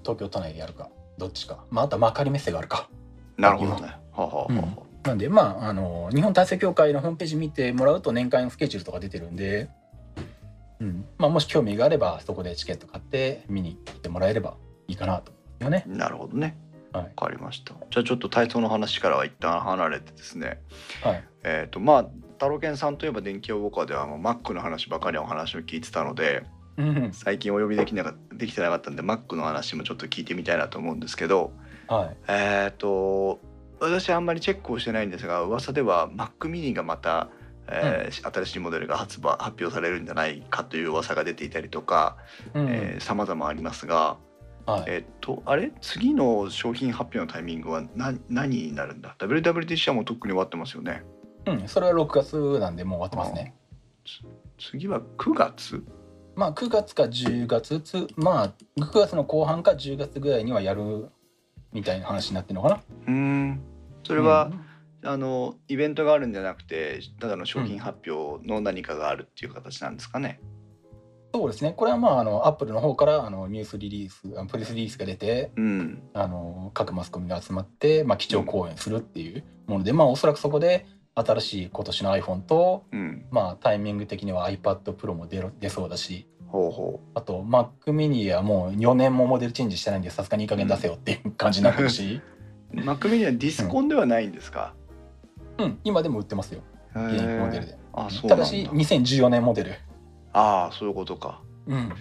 [0.03, 2.91] 東京都内でやるかどっちか、まあ、あとは幕張メッセがあるか。
[3.37, 3.97] なるほどね。
[4.23, 4.69] はあ、は
[5.05, 9.69] なんでまああの日本体操協会のホームページ見てもらうと年間スケジュールとか出てるんで、
[10.81, 14.57] うんまあ、もし興味があればそこでチケット買って見に来てもらえれば
[14.89, 15.85] いいかなとよね。
[15.87, 16.57] なるほどね。
[16.93, 17.75] はいわかりました。
[17.91, 20.61] じゃあちょっと体操の話からは一旦離れてですね。
[21.03, 26.45] はいえっ、とまあ太郎健さんといえば電気予報課ではもう Mac の話ばかりお話を聞いてたので
[26.77, 31.53] うん最近お呼びできなかできてなかったんで Mac の話もちょっと聞いてみたいなと思うんですけど
[31.89, 33.41] はいえっ、と
[33.81, 37.29] 私あんまりチェックをしてないんですが噂では Mac mini がまた、
[37.69, 42.17] えー新しいモデルが発売発表されるんじゃないかという噂が出ていたりとか
[42.55, 44.17] うんえー様々ありますが、
[44.67, 44.85] はい。
[44.89, 45.73] えっとあれ？
[45.81, 51.05] 次の商品発表のタイミングは何何になるんだ？WWDC はもうとっくに終わってますよね。
[51.47, 53.55] うん、それは6月なんでもう終わってますね。
[54.59, 55.83] 次は9月？
[56.35, 61.09] まあ9月か10月つまあ9月の後半か10月ぐらいにはやる
[61.77, 62.83] みたいな話になってるのかな？
[63.07, 63.61] うーん。
[64.03, 64.51] そそれは、
[65.05, 70.41] あのイベントがあるんじゃなくてただの商品発表の何かがあるっていう形なんですかね、
[71.35, 71.75] そうですね。
[71.77, 76.03] これはまああのアップルの方からあのニュースリリースプレスリリースが出てうん。
[76.15, 83.27] あの各マスコミが集まって、まあ、基調講演するっていうもので、まあおそらくそこで新しい今年の iPhone と、うん。
[83.31, 92.21] まあ、タイミング的には iPad Pro も出ろ出そうだしほうほあと Mac mini はもう4年もモデルチェンジしてないんでさすがにいい加減出せよっていう感じになってるし、
[92.73, 94.75] う Mac mini はディスコンではないんですか、
[95.59, 96.63] うん、今でも売ってますよ。
[96.95, 97.79] 現役モデルで。
[97.93, 98.43] あそうなんだ。
[98.43, 99.75] ただし2014年モデル。
[100.33, 101.41] ああそういうことか。
[101.67, 101.93] うん。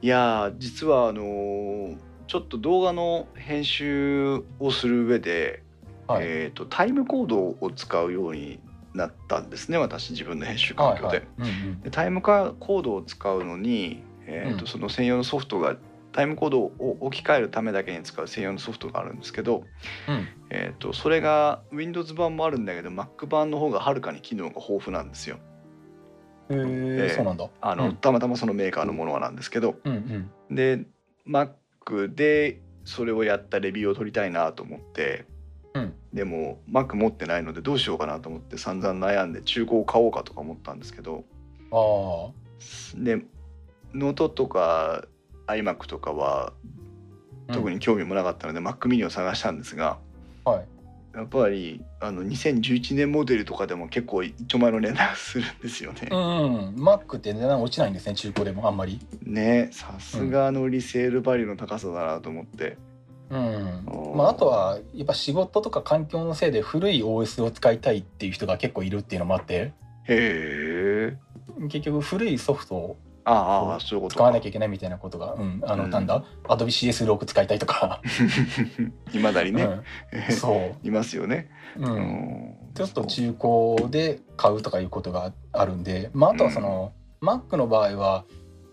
[0.00, 1.98] いやー実はあのー
[2.28, 5.62] ちょっと動画の編集をする上で、
[6.06, 6.24] はい。
[6.24, 8.60] えー、とタイムコードを使うように
[8.98, 11.26] なったんですね私自分の編集環境で。
[11.90, 14.66] タイムカコードを使うのに、えーとうん。
[14.66, 15.76] その専用のソフトが
[16.12, 19.64] タイムコードを置き換えるためだけに使う専用のソフトがあるんですけど、
[20.08, 20.28] うん。
[20.50, 25.38] えー、とそれが Windows 版もあるんだけど Mac 版の方がはるかに機能が豊富なんですよ。
[26.50, 27.48] ええそうなんだ。
[27.60, 27.96] あの、うん。
[27.96, 30.54] たまたまそのメーカーのものはなんですけど、うんうん。
[30.54, 30.84] で
[31.26, 35.26] Mac でそれをやったレビューを取りたいなと思って
[35.74, 41.24] うんでも Mac 持ってないのでどうしようかなと思って散々悩んで中古を買おうかとか思ったんですけど
[41.70, 42.30] あ
[42.96, 43.22] で
[43.94, 45.04] ノートとか
[45.46, 46.52] iMac とかは
[47.48, 49.98] あ、特に興味もなかったので、Mac mini を探したんですが
[50.44, 50.66] はい。
[51.14, 56.14] やっぱりあの2011年モデルとかでも結構一丁前の値段するんですよねう。
[56.14, 59.00] んうん、Mac って値段落ちないんですね中古でもあんまり。
[59.22, 62.76] ねさすがのリセールバリューの高さだなと思って。
[63.30, 64.16] うん。
[64.16, 69.72] まあ、あとはやっぱ仕事とか環境のせいで古い OS を使いたいっていう人が結構いるっていうのもあって。
[70.04, 71.16] へえ。
[71.68, 72.96] 結局古いソフトを
[74.08, 75.90] 使わなきゃいけないみたいなことが、うん、あの、うん。
[75.90, 78.00] なんだ？AdobeCS6 使いたいとか、
[79.12, 79.68] いまだにね、
[80.12, 81.50] うん、そいますよね。
[81.76, 81.94] う、うん。
[81.94, 82.54] うん。
[82.74, 83.34] ちょっと中
[83.78, 88.24] 古で買うとかいうことがあるんで、まあ、あとはその、Mac の場合は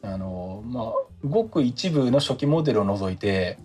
[0.06, 3.58] あの、まあ、ごく一部の初期モデルを除いて、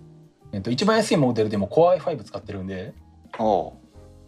[0.53, 2.93] えっと、一番安いモデルでも Core i5 使ってるんで
[3.39, 3.71] あ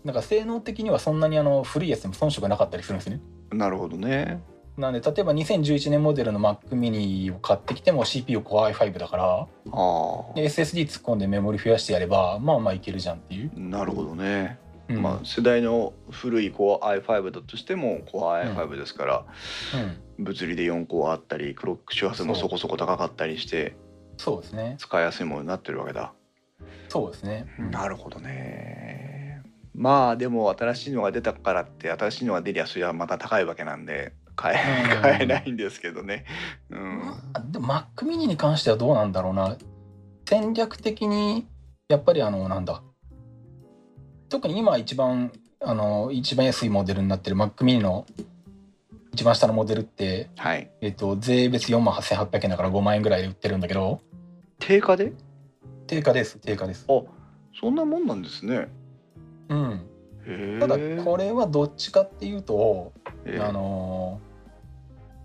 [0.04, 3.20] なんか性能的にはそんなにあの古いやつでも遜色なかったりするんですね。
[3.52, 4.42] あなるほどね。
[4.76, 13.52] なんで例えば2011年モデルの Mac mini を買ってきても CPU Core i5 だからああで SSD 突っ込んでメモリ増やしてやればまあまあいけるじゃんっていう。
[13.54, 14.58] なるほどね。
[14.88, 19.24] うんまあ世代の古い Core i5 だとしても Core i5 ですから、
[19.74, 23.74] うん物理で4個あったりクロック周波数もそこそこ高かったりして
[24.22, 24.76] そうですね。
[24.78, 26.12] 使いやすいものになってるわけだ。
[26.88, 27.44] そうですね。
[27.72, 29.42] なるほどね。
[29.74, 36.24] まあでも新しいのが出たからって新しいのが出りゃそれはまた高いわけなんで買えうん買えないんですけどね。
[36.70, 36.98] うん。
[37.00, 39.56] まあでも Mac mini に関してはどうなんだろうな
[40.24, 41.48] 戦略的に
[41.88, 42.80] やっぱりあのなんだ
[44.28, 48.06] 特に今一番あの一番安いモデルになってる Mac mini の
[49.12, 50.70] 一番下のモデルって、はい。
[50.80, 54.00] えっと、税別4万8800円だから5万円ぐらいで売ってるんだけど
[54.62, 55.12] 定価で？
[55.88, 56.86] 定価です定価です。
[56.88, 57.02] あ、
[57.60, 58.68] そんなもんなんですね。
[59.48, 60.60] うん。
[60.60, 62.92] ただこれはどっちかっていうと、
[63.24, 64.20] えーあの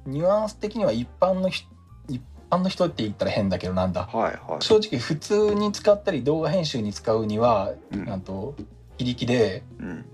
[0.07, 1.67] ニュアンス的には一般の人
[2.07, 4.63] 一般の人って言ったら変だけどなんだはいはい。
[4.63, 8.55] 正直普通に使ったり動画編集に使うにはうんなんと
[8.97, 10.05] 非力でうん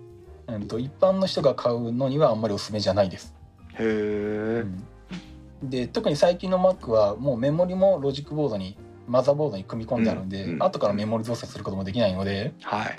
[0.47, 3.33] うん、と一般の人が買うのにはあんまりおすすめじゃないです。
[3.75, 4.83] へえうん
[5.69, 10.63] で特に最近の Mac はもうメモリもロジックボードにマザーボードに組み込んであるんで、うんうん。
[10.63, 12.53] 後からメモリ増設することもできないので。
[12.61, 12.95] はい。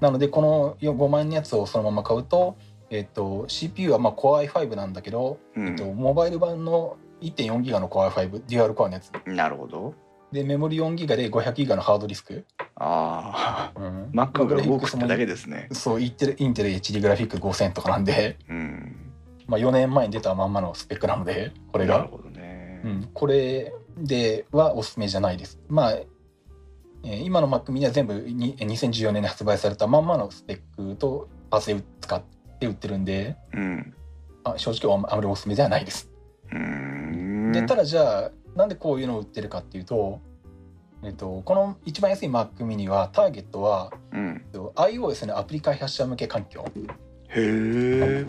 [0.00, 2.56] なのでこの5万円のやつをそのまま買うと,、
[2.88, 9.10] えっと CPU はまあ Core i5 なんだけど、うえっと、んモバイル版の1.4ギガの Core i5 デュアルコアのやつ。
[9.26, 9.94] なるほど。
[10.32, 12.44] でメモリ4ギガで500ギガのハードディスク、
[12.76, 15.68] ああうん、Mac が動くってだけでですね。
[15.72, 18.96] そうインテルインテル HD グラフィック5000とかなんで、うん。
[19.46, 21.98] まあ、4年前に出たまんまのスペックなのでこれが。
[21.98, 22.82] なるほどね。
[22.84, 23.72] うん、これ
[24.04, 25.58] ではおすすめじゃないです。
[25.68, 32.22] まあ、えー今の Mac mini は全部に2014年に発売されたまんまのスペックとパーツで使っ
[32.58, 33.94] て売ってるんで、うん。
[34.44, 36.10] あ正直あまりおすすめではないです。
[36.50, 37.52] うーん。
[37.52, 40.20] でただじゃあなんでこういうのを売ってるかっていうと、
[41.04, 44.42] えっと、この一番安い Mac mini はターゲットはうん。
[44.44, 46.64] えっと iOS のアプリ開発者向け環境。
[47.28, 48.26] へえ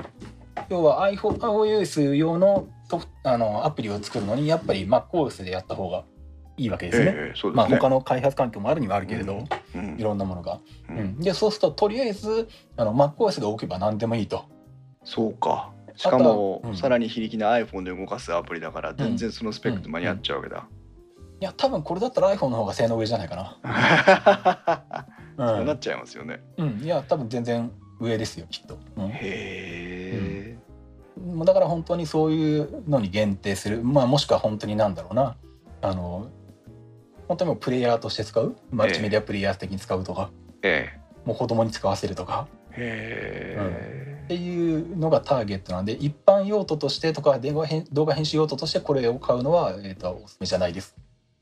[0.70, 6.04] 要は iPhone iOS 用のソフトあのアプリを作るのにやっぱり MacOS でやった方が
[6.58, 7.14] いいわけですね。
[7.16, 9.46] ええそうまあ他の開発環境もあるにはあるけれど、
[9.76, 9.96] うん。
[9.98, 10.60] いろんなものが。
[10.90, 11.00] ううん。
[11.00, 14.46] ん、でそうするととりあえずあの MacOS が置けば何でもいいと。
[15.04, 15.72] そうか。
[15.96, 16.78] しかもうん。
[16.78, 20.68] さらに非力な iPhone で動かすアプリだから全然そのスペックと間に合っちゃうわけだ。
[21.42, 25.06] いや多分これだったら iPhone の方が性能上じゃないかな。
[25.56, 26.42] そうなっちゃいますよね。
[26.58, 28.78] うん、うん、いや多分全然上ですよきっと。
[28.98, 29.10] うん。
[29.10, 30.58] へえ
[31.20, 35.36] もうだから本当にそういうのに限定する、まあ、もしくは本当になんだろうな。
[35.82, 36.30] あの
[37.28, 38.56] 本当にもうプレイヤーとして使う。
[38.72, 40.32] マルチメディアプレイヤー的に使うとか、
[40.64, 42.48] えもう子供に使わせるとか。
[42.76, 50.96] えへっていうのがターゲットなんで一般用途としてとか動画編動画編集用途としてこれを買うのは、えー、とおすすめじゃないです。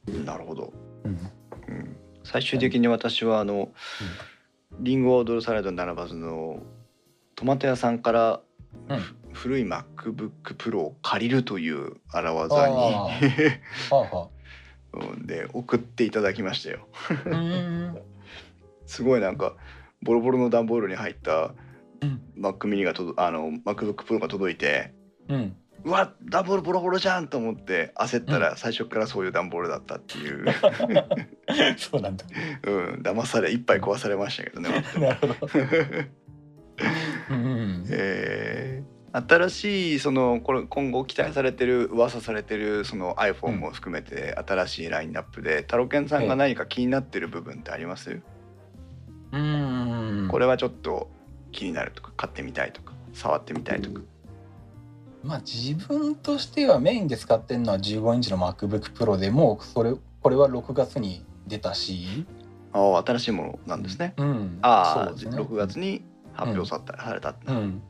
[0.08, 0.74] えなるほど。
[1.04, 1.12] うん。
[1.12, 1.98] うん。
[2.24, 3.70] 最終的に私はあの
[4.80, 6.62] リンゴをドルサラダに並ばずの
[7.36, 8.42] トマト屋さんから
[8.90, 9.00] うん。
[9.34, 12.76] 古い MacBook Pro を借りるという荒技に
[15.28, 16.88] で送っていただきましたよ。
[18.88, 19.56] すごいなんか
[20.02, 21.54] ボロボロの段ボールに入った
[22.02, 22.22] うん。
[22.36, 24.94] Mac mini がとどあの MacBook Pro が届いて
[25.30, 25.56] うん
[25.88, 30.46] うわ段ボールボロボロじゃんと思って焦ったら最初からそういう段ボールだったっていう、
[31.80, 32.26] そうなんだ。
[32.66, 34.84] うん、騙され一杯壊されましたけどね。
[35.00, 35.36] なるほど。
[37.32, 51.10] うんうんえー新しいそのこれ今後期待されてる噂されてるその iPhone も含めて新しいラインナップでタロケンさんが何か気になってる部分ってあります、うーんこれはちょっと
[51.52, 54.02] 気になるとか買ってみたいとか触ってみたいとか。
[55.28, 62.26] まあ自分としてはメインで使ってるのは15インチの MacBook Pro でもうそれこれは6月に出たし、
[62.72, 64.14] ああ新しいものなんですね。
[64.18, 65.16] うん、ああ、ね。
[65.16, 67.82] 6月に発表さ,、されたって、うん、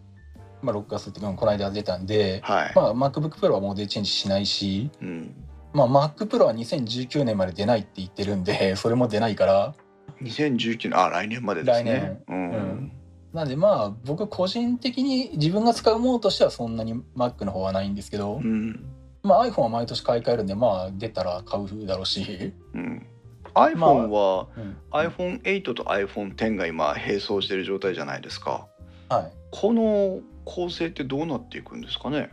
[0.64, 5.36] まあ6月っていうかこの間出たんで、はい、まあ MacBook Pro はモデルチェンジしないし、うん、
[5.74, 9.76] まあ Mac Pro は2019年まで出ないって言ってるんでそれも出ないから。
[10.24, 12.20] 2019年あ来年までですね。
[12.28, 12.52] 来うん。
[12.52, 12.92] うん
[13.38, 18.84] なんでまあ僕個人的に自分が使うものとしてはそんなに Mac の方はないんですけど、うん。
[19.22, 23.06] まあ iPhone は毎年買い替えるんでまあ出たら買うだろうし、うん、
[23.54, 24.78] iPhone は、うん。
[24.90, 28.66] iPhone8 と iPhone10 が今並走してる状態じゃないですか。
[29.08, 29.32] はい。
[29.52, 32.32] この構成ってどうなっていくんですかね？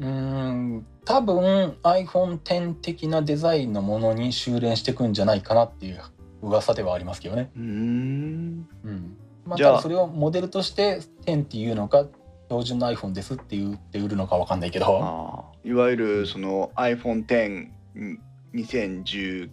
[0.00, 6.00] うーん多分 iPhone10 的なデザインのものに修練していくんじゃないかなっていう
[6.40, 7.50] 噂ではありますけどね。
[7.54, 8.68] うーん。
[8.84, 9.70] うんまあ、じゃあ。
[9.70, 12.06] ただそれをモデルとして10っていうのか
[12.48, 19.50] 標準の iPhone ですって言って売るのかわかんないけど、いわゆるその iPhone102018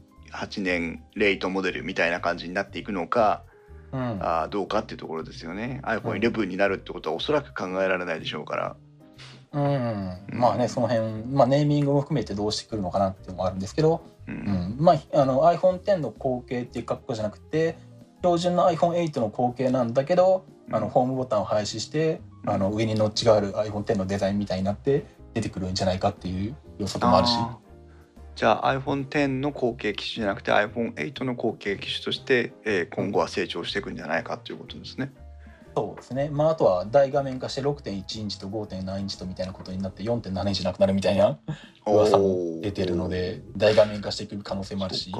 [0.59, 3.43] 年レイトモデルみたいな感じになっていくのか、
[3.91, 5.81] うん、あーどうかっていうところですよね。
[5.83, 8.75] iPhone11 になるってことはおそらく考えられないでしょうから。
[9.53, 14.37] うん、まあねその辺、まあ、ネーミングも含めてどうしてくるのかなっていうのもあるんですけど、ううん。
[14.37, 17.77] んまあ、あの iPhone10 の後継っていう格好じゃなくて
[18.23, 27.33] 標準の iPhone8 の後継なんだけど、あのホームボタンを廃止してあの上にノッチがある iPhone10 のデザインみたいになって出てくるんじゃないかっていう予測もあるし。
[28.35, 35.11] じゃあ iPhone10 の後継機種じゃなくて iPhone8 の後継機種として、えー今後は成長していくんじゃないかということですね。
[35.75, 41.39] そうですね、まあ、あとは大画面化して6.1インチと5.7インチとみたいなことになって4.7インチなくなるみたいな
[41.85, 45.11] 噂も出てるので大画面化していく可能性もあるし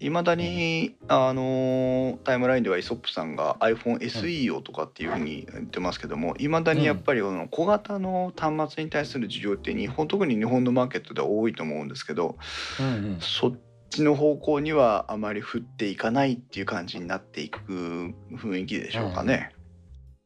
[0.00, 12.36] いまだに、あのータイムラインではイソップさんが iPhone SE をとかっていうふうに言ってますけどもいまだにやっぱりこの小型の端末に対する需要って日本特に日本のマーケットでは多いと思うんですけど
[12.80, 13.18] うんうん。
[13.20, 13.52] そっ
[13.90, 19.52] ちの方向にはあまり振っていかないっていう感じになっていく雰囲気でしょうかね。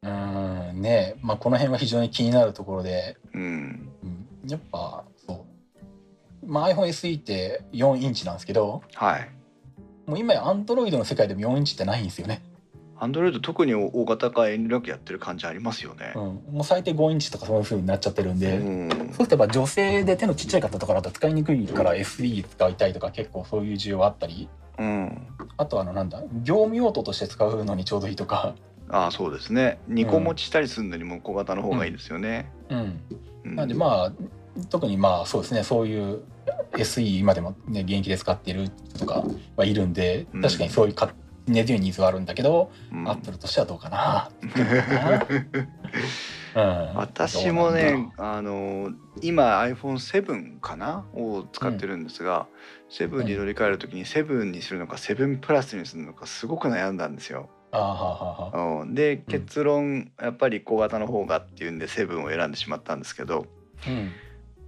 [0.03, 1.17] うんね。
[1.23, 3.89] まあこの辺は非常に気になるところで、うん。
[4.45, 5.47] うん、やっぱそ
[6.43, 8.83] う、まあ、iPhone SE って4インチなんですけど。
[8.95, 9.29] はい
[10.07, 12.43] もう今や Android の世界でも4インチってないんですよね、
[12.99, 16.13] アンドロイド特に大型化遠慮なくやってる感じありますよね。
[16.15, 18.89] うん、もう最低5インチとかそういう風になっちゃってるんで、うん。
[18.89, 24.49] そうするとやっぱ女性で手のちっちゃい方とかだと使いにくいから SE 使いたいとか結構そういう需要あったり。
[24.79, 25.27] うん。
[25.57, 28.55] あとあのなんだ業務用途として使うのにちょうどいいとか、
[28.89, 29.79] ああそうですね。
[29.91, 33.01] 2個持ちしたりするのにも小型の方がいいですよね、うん、
[33.45, 33.57] うん。
[33.57, 34.13] なんでまあ
[34.71, 36.23] 特にまあそうですねそういう
[36.73, 39.25] SE 今でもね現役で使っている人とか
[39.57, 40.43] はいるんでうん。
[40.43, 41.15] 確かにそういうか
[41.47, 43.07] 根強いニーズはあるんだけど、うん。
[43.09, 44.31] アップルとしてはどうかな、
[46.57, 48.91] うん、私もねあの
[49.21, 51.05] 今 iPhone7 かな？
[51.13, 52.47] を使ってるんですが、
[52.89, 57.51] 7に乗り換える時に7にするのか7プラスにするのかすごく悩んだんですよ。
[57.73, 64.13] あーはーはーはうん、で結論やっぱり小型の方がっていうんで7を選んでしまったんですけどーうん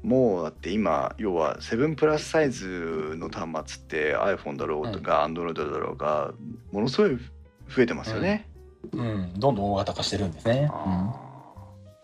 [0.03, 6.33] もうだって今要は7プラスサイズの端末って iPhone だろうとか Android だろうが
[6.71, 7.19] ものすごい
[7.69, 8.49] 増えてますよね。
[8.93, 10.71] うん、どんどん大型化してるんですね。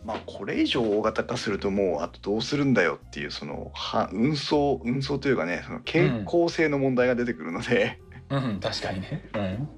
[0.05, 9.31] まあこれ以上大型化するともうあとどうするんだよっていうそのは運送運送というかねその傾向性の問題が出てくるので、うん、うん、確かにね。
[9.35, 9.69] うん、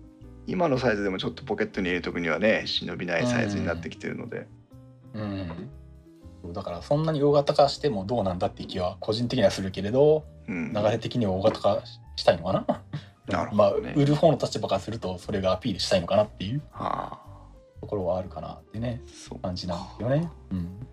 [0.47, 4.47] 今のサイズでもちょっとポケットに入れとくにはね忍びないサイズになってきてるので、
[5.13, 5.49] うん。
[5.49, 5.84] そう
[6.53, 11.83] だからそんなに大型化してもどうなんだっていう気は個人的にはするけれど、うん、流れ的には大型化
[12.17, 12.83] したいのかな？
[13.27, 17.25] なるほまあどね売る方の立場からするとそれがアピールしたいのかなっていうはあ
[17.81, 20.31] ところはあるかなってねそう感じなんですよね。
[20.51, 20.87] うん。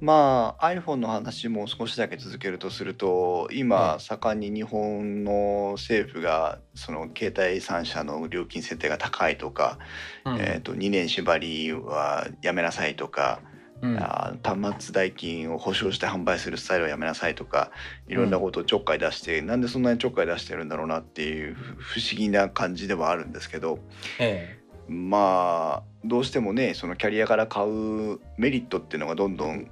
[0.00, 9.78] まあ iPhone の話も少しだけ続けるとすると今ええ盛んに日本の政府がその携帯3社の料金設定が高いとか、
[10.24, 13.40] うんえー、と2年縛りはやめなさいとか、
[13.82, 13.96] うん。
[13.98, 17.70] あー端末代金を保証して販売するスタイルをやめなさいとか
[18.08, 23.78] いろんなことをちょっかい出して、なんでそんなにちょっかい出してるんだろうなっていうふ不思議な感じではあるんですけど
[24.18, 24.58] え
[24.88, 29.70] まあどうしてもねそのキャリアから買うメリットっていうのがどんどん、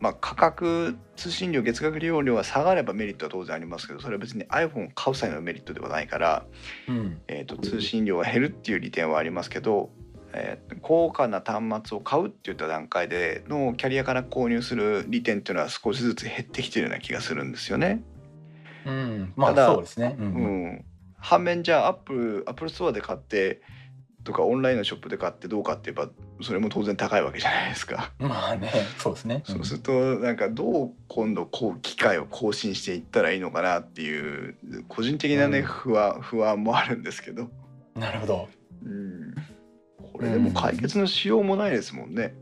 [0.00, 6.44] まあ、価格通信料月額利用料が下がればメリットは当然ありますけどそれは別に iPhone を買う際のメリットではないから、
[6.88, 7.20] えうん。
[7.28, 9.90] えー、と通信料が減るっていう利点はありますけど、
[10.32, 18.02] えー高価な端末を買うっていった段階でのキャリアから購入する利点っていうのは少しずつ減ってきてるような気がするんですよね。
[18.86, 20.16] うん、まあただそうですね。
[20.18, 20.84] ううんん、
[21.18, 23.60] 反面じゃあアップルアップルストアで買って
[24.24, 26.12] とかオンラインのショップで買ってどうかって言えば
[26.42, 28.12] それも当然高いわけじゃないですか。
[28.18, 29.42] まあねそうですね。
[29.44, 34.56] そうするとなんかどう今度こう機械を更新していったらいいのかなっていう
[34.88, 38.48] 個人的なねうん不安不安もあるんですけど、うんなるほど。
[38.84, 39.34] うん、
[40.18, 40.30] これ。
[40.30, 42.34] でも解決のしようもないですもんね。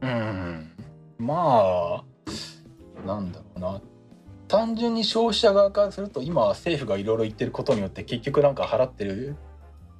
[0.00, 0.70] うん、
[1.18, 3.80] まあなんだろうな。
[4.46, 9.36] 単純に消費者側からすると今政府がいろいろ言ってることによって結局なんか払ってる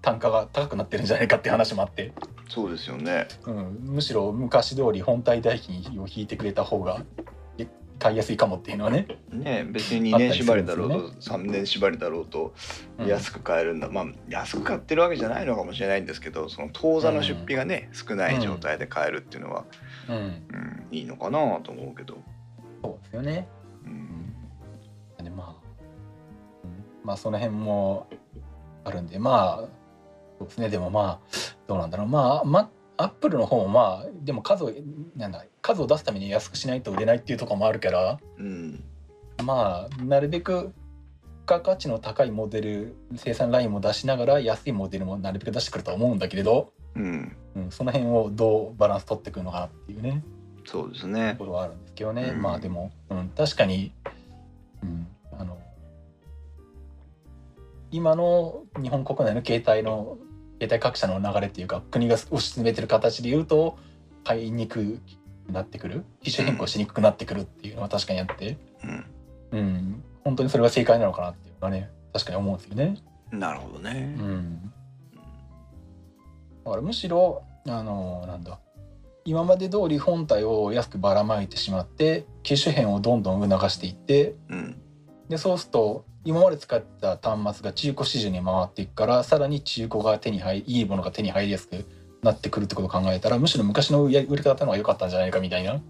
[0.00, 2.12] 単価が高くなってるんじゃないかっていう話もあって、
[2.48, 3.28] そうですよね。
[3.44, 7.37] うん、むしろ昔通り本体代金を引いてくれた方がえ
[7.98, 12.54] 買いやすいかもっていうのはね、ね別に2年縛りだろうとあったり3年縛りだろうと
[12.98, 13.06] うん。
[13.06, 19.64] 安く買えるんだ、まあ安く買ってるわけじゃないのかもしれないんですけどその当座の出費がね、少ない状態で買えるっていうのは、
[20.08, 22.18] うん、うん、いいのかなと思うけど、
[22.82, 23.48] そうですよね。
[23.84, 25.68] うん、でまあ、
[26.64, 26.70] うん。
[27.04, 28.08] まあその辺も
[28.84, 29.68] あるんでまあ
[30.38, 30.68] そうですね。
[30.68, 31.36] でもまあ
[31.66, 32.06] どうなんだろう。
[32.06, 34.72] まあまアップルの方もまあでも数を
[35.16, 38.84] なんだ数を出すために安くしないと売れないっていうところもあるからうん、
[39.44, 40.72] まあなるべく付
[41.46, 50.22] 加価値の高いモデル生産ラインも出しながら安いモデルもなるべく出してくるとは思うんだけれど、うん、うん、その辺をどうバランス取っていくのかなっていうね
[50.66, 51.32] そうですね。
[51.32, 52.42] ところはあるんですけどね、うん。
[52.42, 53.90] まあでも、うん、確かに、
[54.82, 55.06] うん、
[55.38, 55.58] あの
[57.90, 60.18] 今の日本国内の携帯の
[60.60, 63.78] 携帯各社の流れっていうか国が推し進めてる形で言うと
[64.24, 65.00] 買いにく
[65.46, 66.04] くなってくる？
[66.22, 68.58] 機種変更しにくくなってくるっていうのは確かにあって、
[69.52, 72.96] うん、本当にそれが正解なのかなっていうのはね確かに思うんですよね。
[73.32, 74.14] うん、なるほどね。
[74.18, 74.72] う、ん、
[76.64, 78.58] だからむしろあのなんだ。
[79.24, 84.80] 今まで通り本体を安くばらまいてしまって機種変をどんどん促していってうん、
[85.28, 91.86] でそうすると今まで使った端末が中古市場に回っていくからさらに中古が手に入りいいものが手に入りやすく
[92.22, 95.80] なってくるってことを考えたらむしろ昔の売り方の方が良かったんじゃないかみたいな。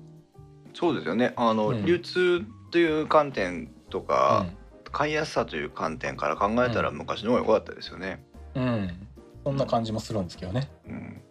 [0.74, 1.32] そうですよね。
[1.36, 1.84] あの、うん。
[1.84, 4.56] 流通という観点とうか、ん。
[4.92, 6.98] 買いやすさという観点から考えたらうん。
[6.98, 8.22] 昔の方が良かったですよね。
[8.54, 9.08] うん、
[9.44, 10.70] そんな感じもするんですけどね。
[10.86, 11.22] うん。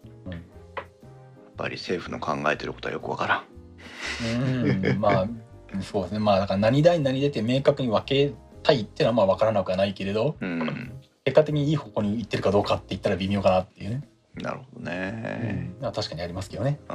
[1.58, 3.44] ぱり政府の考えてることはよくわからん。
[4.64, 5.00] うん。
[5.00, 5.28] まあ
[5.82, 6.20] そうですね。
[6.20, 8.34] まあだから何代何でって明確に分け
[8.68, 10.92] たいっていうのはまあ分からなくはないけれどうん。
[11.26, 14.02] 結果的にいい方向に行ってるかどうかって言ったら微妙かなっていうね、
[14.36, 16.80] なるほどうね、ん、まあ確かにありますけどね。
[16.90, 16.94] う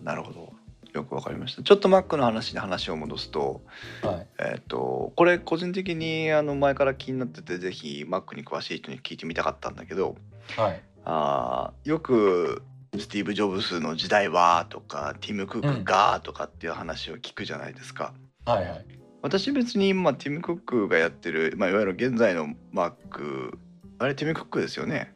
[0.00, 0.52] ん、なるほど。
[0.92, 1.62] よくわかりました。
[1.64, 3.62] ちょっと Mac の話に話を戻すと
[4.02, 4.26] はい。
[4.38, 10.14] えっ、とこれ個人的にあの前から気になっててぜひ Mac に詳しい人に聞いてみたかったんだけど
[10.56, 10.80] はい。
[11.04, 12.62] あーよく
[12.96, 18.14] スティーブ・ジョブズの時代はとかティム・クックがとかっていう話を聞くじゃないですか。
[18.44, 23.56] はいはい私別に今ティム・クックがやってる、まあ、いわゆる現在の Mac
[23.98, 25.14] あれティム・クックですよね？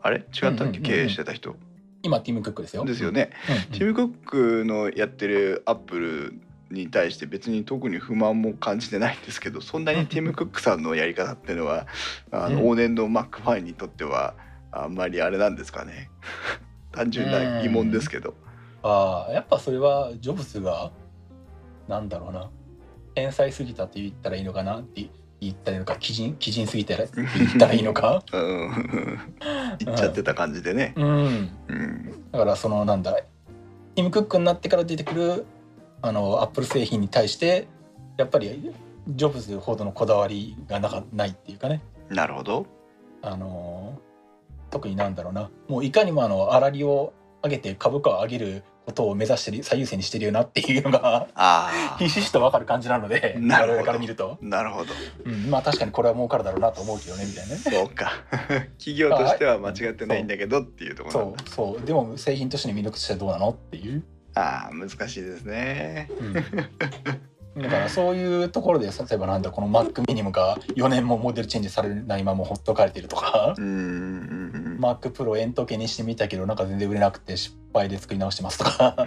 [0.00, 0.18] あれ？
[0.18, 0.82] 違ったっけ、うんうんうんうん。
[0.84, 1.56] 経営してた人。
[2.04, 2.84] 今ティム・クックですよ。
[2.84, 3.30] ですよね、
[3.70, 6.34] うんティム・クックのやってるアップル
[6.70, 11.88] に対して別に特に不満も感じてないんですけどそんなにティム・クックさんのやり方っていうのは
[12.30, 14.34] あのうん往年の Mac ファンにとっては
[14.70, 16.08] あんまりあれなんですかね？
[16.92, 18.36] 単純な疑問ですけど。
[18.84, 20.92] ああやっぱそれはジョブズが
[21.88, 22.48] なんだろうな
[23.18, 25.08] 天才すぎたって言ったらいいのかなって
[25.40, 28.22] 言ったらいいのか鬼人鬼人すぎたら 言ったらいいのか？
[28.32, 29.18] うん。
[29.80, 30.94] 言っちゃってた感じでね。
[30.96, 31.50] うん。
[31.66, 32.30] うん。
[32.30, 35.46] だからそのなんだティム・クックになってから出てくる
[36.00, 37.66] あのアップル製品に対して
[38.18, 38.72] やっぱり
[39.08, 41.80] ジョブズほどのこだわりがなかないっていうかね。
[42.08, 42.66] なるほど。
[43.22, 43.98] あの
[44.70, 45.50] 特になんだろうな。
[45.66, 47.12] もういかにもあの粗利を
[47.42, 54.94] 上げて株価を上げることを目指してる最優先にしてるよなっていうのがあひしひしと分かる感じなのでなるから見ると、あなるほど。
[55.26, 57.60] うん、まあ確かにこれは儲かるだろうなと思うけどねみたいなね。
[57.60, 58.12] そうか。
[58.78, 61.86] 企業としては間違ってないんだけどっていうところそうそう。
[61.86, 64.02] でも製品としての魅力としてはどうなのっていう、
[64.34, 66.10] ああ難しいですね。
[67.58, 73.54] だからそういうところで例えばなんだこの Mac ミニムが4年もモデルチェンジされないままほっとかれてるとか。
[73.58, 74.90] うんうんうん。
[74.90, 78.96] Mac Pro 円時計にしてみたけどなんか全然売れなくて失敗で作り直してますとか。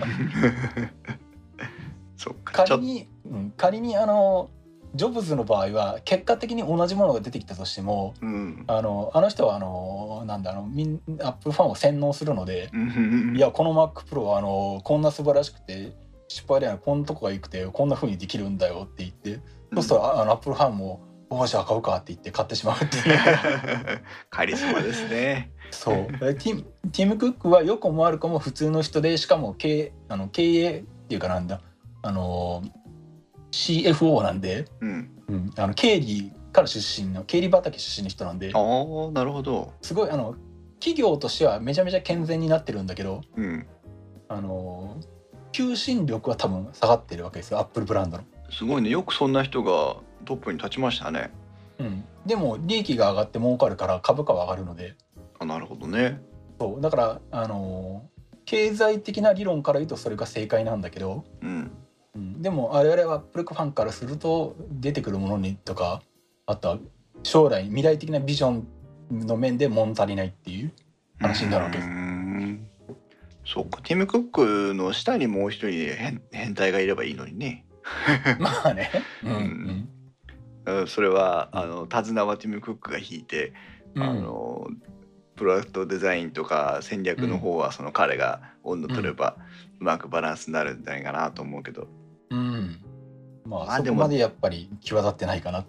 [2.44, 4.52] 仮に、うん、仮にあの
[4.94, 8.64] ジョブズの場合は結果的に同じものが出てきたとしてもうん。
[8.68, 13.34] あのあの人はあのなんだあのみんアップルファンを洗脳するので、うん。
[13.36, 15.94] いやこの Mac Pro はあのこんな素晴らしくて
[16.28, 19.42] 失敗ではないこんなとこが良くてこんな風にできるんだよって言って
[19.74, 23.20] そうするとああのアップルファンも「おおじゃあ買うか」って言って買ってしまうっていう。
[24.30, 25.52] カリスマですね。
[25.72, 31.62] そうティムティム・クックは良くも悪くも普通の人でしかも経営あの経営っていうかなんだ
[32.02, 32.64] あの
[33.52, 35.10] CFO なんで、うん。
[35.28, 39.74] うん、あの経理から出身の経理畑出身の人なんでああなるほど。
[39.82, 40.36] すごいあの
[40.80, 43.66] 企業としてはめちゃめちゃ健全になってるんだけどうん。
[44.28, 44.98] あの
[45.52, 48.24] 求心力は多分下がってるわけですよアップルブランドの。
[48.50, 51.32] すごいねよくそんな人がトップに立ちましたね。
[51.80, 54.96] うん、でも利益が上がって儲かるから株価は上がるので
[55.42, 56.22] あなるほどね。
[56.60, 58.04] そうだからあの
[58.46, 61.72] 経済的な理論から言うとそれが正解なんだけど、うん。
[62.14, 66.04] うん、でも我々はアップルファンからすると出てくるものにとか
[66.46, 66.78] あとは
[67.24, 68.68] 将来未来的なビジョン
[69.12, 70.72] の面で物足りないっていう
[71.20, 71.78] 話になるわけ。
[71.78, 72.68] ですうーん。
[73.44, 73.82] そうか。
[73.82, 77.66] ティム・クックの下にもう一人変変態がいればいいのにね。
[78.40, 78.92] まあね、
[79.24, 79.32] うん。
[79.32, 79.90] うん
[80.80, 80.88] うん。
[80.88, 83.54] それはあの手綱はティム・クックが引いて、
[83.96, 84.04] うん。
[84.04, 84.68] あの
[85.42, 89.38] プロダクトデザインとか戦略の方はその彼が温度取れば
[89.80, 91.88] うまくバランスになるんじゃないかなと思うけど、
[92.30, 92.80] うん。
[93.44, 95.66] まあ、まあそこまでやっぱり際立ってないかなね、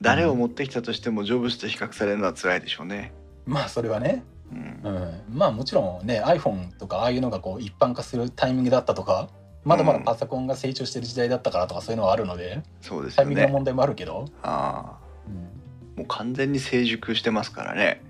[0.00, 3.12] 誰を持ってきたとしてもジョブズと比較されるのは辛いでしょうね。
[3.46, 4.24] まあそれはね。
[4.50, 4.80] うん。
[4.82, 9.28] うん、まあもちろんね iPhone とかああいうのがこう一般化するタイミングだったとか
[9.62, 13.24] まだまだパソコンが成長してる時代だったからとかそういうのはあるのでそうですよね。
[13.24, 14.98] タイミングの問題もあるけど、あ
[15.28, 15.34] うん。
[15.94, 18.02] ーもう完全に成熟してますからね。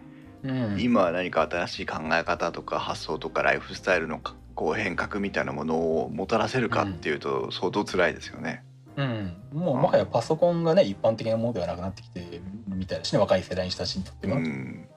[0.43, 8.64] うん、今は何か新しい考え方とか発想とかライフスタイルのかこう変革みたいなものをもたらせるかっていうと相当辛いですよね。
[8.97, 14.39] うん、もうもはやパソコンがね一般的なものではなくなってきてるみたいだしね若い世代の人たちにとってうは。
[14.39, 14.89] ん、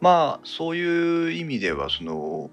[0.00, 2.50] まあそういう意味ではその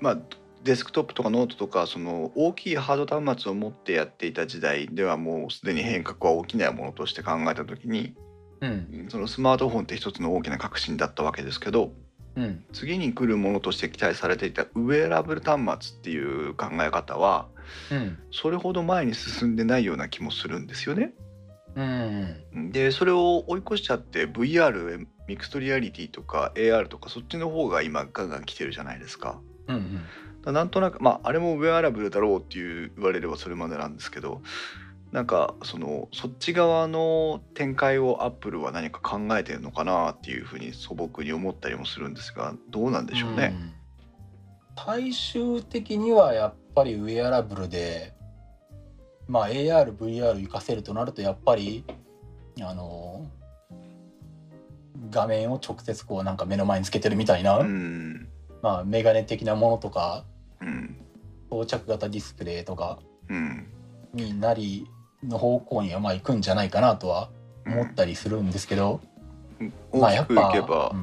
[0.00, 0.18] まあ
[0.64, 8.14] デスクトップとかノートとかその大きいハード端末を持ってやっていた時代ではもうすでに変革は起きないものとして考えた時に
[8.60, 9.06] うん。
[9.08, 11.92] そのスマートフォンって一つの大きな革新だったわけですけど
[12.36, 12.64] うん。
[12.72, 17.48] 次に来るものとして期待されていたウェアラブル端末っていう考え方は
[17.90, 18.18] うん。
[18.30, 21.12] それほど前に進んでないような気もするんですよね。
[21.76, 29.40] うんでそれを追い越しちゃって VR ミクストリアリティとか AR とかそっちの方が今ガンガン来てるじゃないですか。
[29.68, 30.02] うん
[30.44, 30.52] うん。
[30.52, 34.42] なんとなくまああれもウェアラブルだろうっていう言われればそれまでなんですけど
[35.12, 43.54] なんかそのそっち側の展開をアップルは何か考えてるのかなっていうふうに素朴に思ったりもするんですがどうなんでしょうね。
[44.76, 48.14] 最終的にはやっぱりウェアラブルで、
[49.28, 51.84] まあ、ARVR 活かせるとなるとやっぱり
[52.62, 53.26] あの
[55.10, 58.28] 画面を直接こうなんか目の前につけてるみたいな、うん。
[58.62, 60.24] まあ、メガネ的なものとか
[60.60, 60.96] うん。
[61.50, 63.66] 装着型ディスプレイとかうん。
[64.14, 64.86] になり
[65.24, 67.30] の方向にはまあ行くんじゃないかなとは
[67.66, 69.00] 思ったりするんですけど、
[69.92, 70.94] まあ大きくいやっぱけば、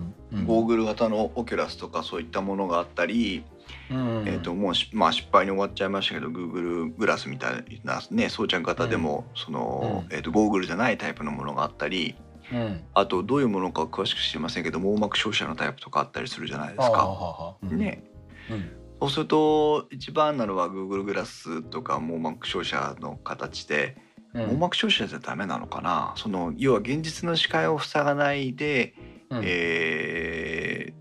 [0.45, 3.43] ゴーグル型のオキュラスとかそういったものがあったり、
[3.89, 10.15] うんえー、ともうし、まあ、失敗に終わっちゃいましたけど Google グラスみたいな、ね、装着型でも、その、うん。
[10.15, 12.15] えー、とゴーグルじゃないタイプのものがあったり
[12.51, 12.84] うん。
[12.93, 17.55] あとどういうものか詳しく知りませんけど網膜照射のタイプとかあったりするじゃないですか。
[17.63, 18.03] ね、
[18.49, 18.72] うん。
[19.01, 26.13] そうすると一番なのは Google グラスとか網膜照射の形で、うん網膜照射じゃダメなのかな？
[26.15, 28.93] その要は現実の視界を塞がないで、
[29.30, 29.41] うん。
[29.43, 30.97] えー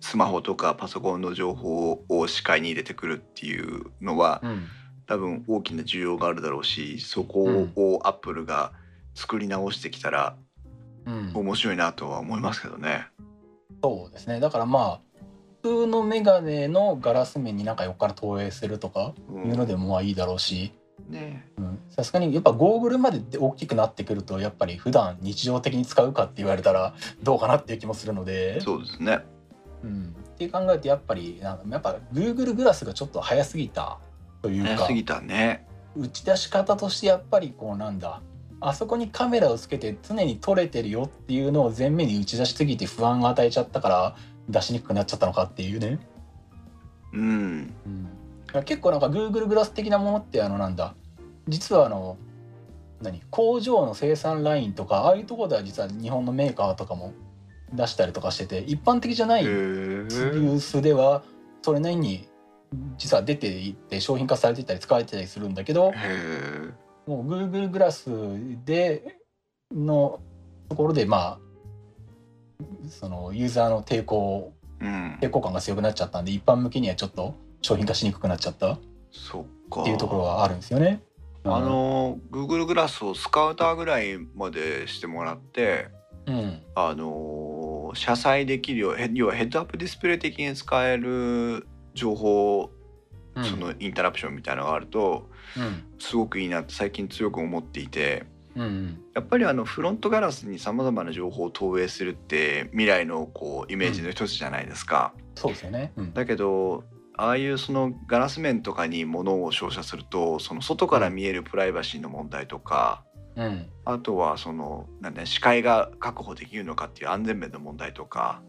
[0.00, 4.66] スマホとかパソコンの情報を視界に入れてくるっていうのはうん。
[5.06, 7.72] 多分大きな需要があるだろうしそこうん。
[7.76, 8.72] をアップルが
[9.14, 10.36] 作り直してきたら
[11.04, 11.32] うん。
[11.34, 13.08] 面白いなとは思いますけどね。
[13.82, 14.40] そうですね。
[14.40, 15.00] だからまあ
[15.62, 20.72] 普通のメガネのガラス面になんか横から投影するとかういうのでもまあいいだろうし
[21.08, 21.48] ね。
[21.58, 29.20] うんさすがにやっぱゴーグルまでで大きくなってくるとやっぱり普段日常的に使うかって言われたらどうかなっていう気もするので、そうですね。
[29.82, 33.98] うん、って考えるとやっぱりなんかやっぱ Google グラスがちょっと早すぎた
[34.42, 34.76] というか。
[34.76, 35.66] 早すぎたね。
[35.96, 38.20] 打ち出し方としてやっぱりこうなんだ。
[38.60, 44.16] あそこにカメラをつけて常に撮れてるよっていうのを前面に打ち出しすぎて不安を与えちゃったから
[44.48, 46.00] 出しにくくなっちゃったのかっていうね、
[47.12, 47.72] うん。
[48.64, 50.94] 結構なんか Google グラス的なものってあのなんだ
[51.48, 52.16] 実はあの
[53.02, 53.22] 何？
[53.30, 57.12] 工場の生産ラインとかああいうところでは実は日本のメーカーとかも
[57.72, 61.22] 出したりとかしてて一般的じゃないへユーースでは
[61.62, 62.28] それなりに
[62.96, 65.92] 実は出ていって商品化されていたり使われてたりするんだけど
[67.06, 68.10] もう Google グラス
[68.64, 69.16] で
[69.74, 70.20] の
[70.68, 71.38] ところでまあ
[72.88, 75.18] そのユーザーの抵抗うん。
[75.20, 78.78] 抵抗感が強くなっちゃったんで一般向けにはちょっと商品化しにくくなっちゃったっ。
[79.84, 81.02] ていうところはあるんですよね。
[81.54, 85.88] あの Google グラスをスカウターぐらいまでしてもらって
[86.26, 86.62] うん。
[86.74, 92.70] あの車載できるようへ要はヘッドアップディスプレイ的に使える情報、
[93.34, 93.44] うん。
[93.44, 95.84] そのインタラプションみたいなのがあるとうん。
[95.98, 99.00] すごくいいなって最近強く思っていてうんうん。
[99.14, 105.14] やっぱりあのフロントガラスにさまざまな情報を投影するって未来のこうイメージの一つじゃないですか。
[105.34, 105.92] そうですよね。
[105.96, 106.12] うん。
[106.12, 106.84] だけど
[107.18, 113.04] ああいうそのガラス面とかに物を照射するとその外から見えるプライバシーの問題とか、
[113.36, 113.66] うん。
[113.84, 118.40] あとはそのなんだ視界が確保できるのかっていう安全面の問題とか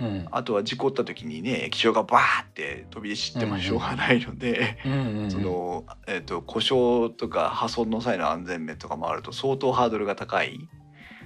[0.00, 0.26] うん。
[0.30, 5.30] あとは事故った時にね液晶がバーって飛び出してもしょうがないので、うんうん。
[5.30, 10.68] そのえっと故障とか破損の際の安全面とかもあると相当ハードルが高い。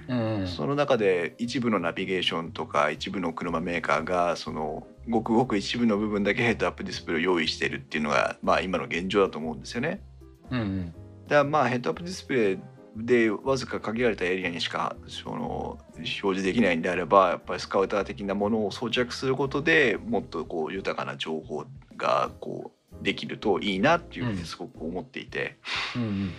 [0.09, 0.47] うん。
[0.47, 10.01] その中で一部のナビゲーションとか一部の車メーカーがそのごくごく一部の部分だけヘッドアップディスプレイを用意しているっていうのがまあ今の現状だと思うんですよね。
[10.49, 10.85] うんうん。
[10.87, 10.95] だか
[11.35, 12.59] らまあヘッドアップディスプレイ
[12.97, 25.57] でわずか限られたエリアにしかその表示できないんであればやっぱりスカウター的なものを装着することでもっとこう豊かな情報がこうできるといいなっていうふうにすごく思っていて、
[25.95, 26.31] うんうん。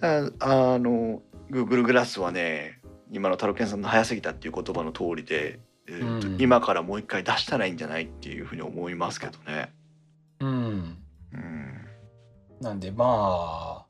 [0.00, 2.80] ああの Google グラスはね
[3.10, 6.40] 今のタロケンさんの早すぎたっていう言葉の通りで、えーとうん。
[6.40, 9.72] 今からもう一回出したらいいんじゃないっていうふうに思いますけどね。
[10.40, 10.98] うん。
[11.32, 11.88] うん、
[12.60, 13.86] なんでまあ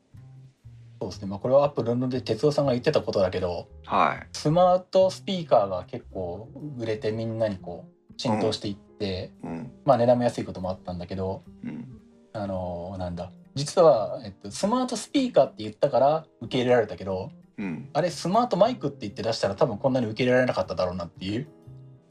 [1.00, 6.48] そうですね、まあ、これはアップルので哲夫さんが言ってたことだけどはい、スマートスピーカーが結構
[6.78, 9.72] 売れてみんなにこう浸透していって、うん。
[9.84, 12.00] まあ値段も安いこともあったんだけどうん。
[12.32, 13.32] あのなんだ。
[13.54, 21.48] 実は、えっと、スマートスピーカーって言ったから受け入れられたけどうん、あれスマートマイクって言って出したら多分こんなに受け入れられなかっただろうなっていう、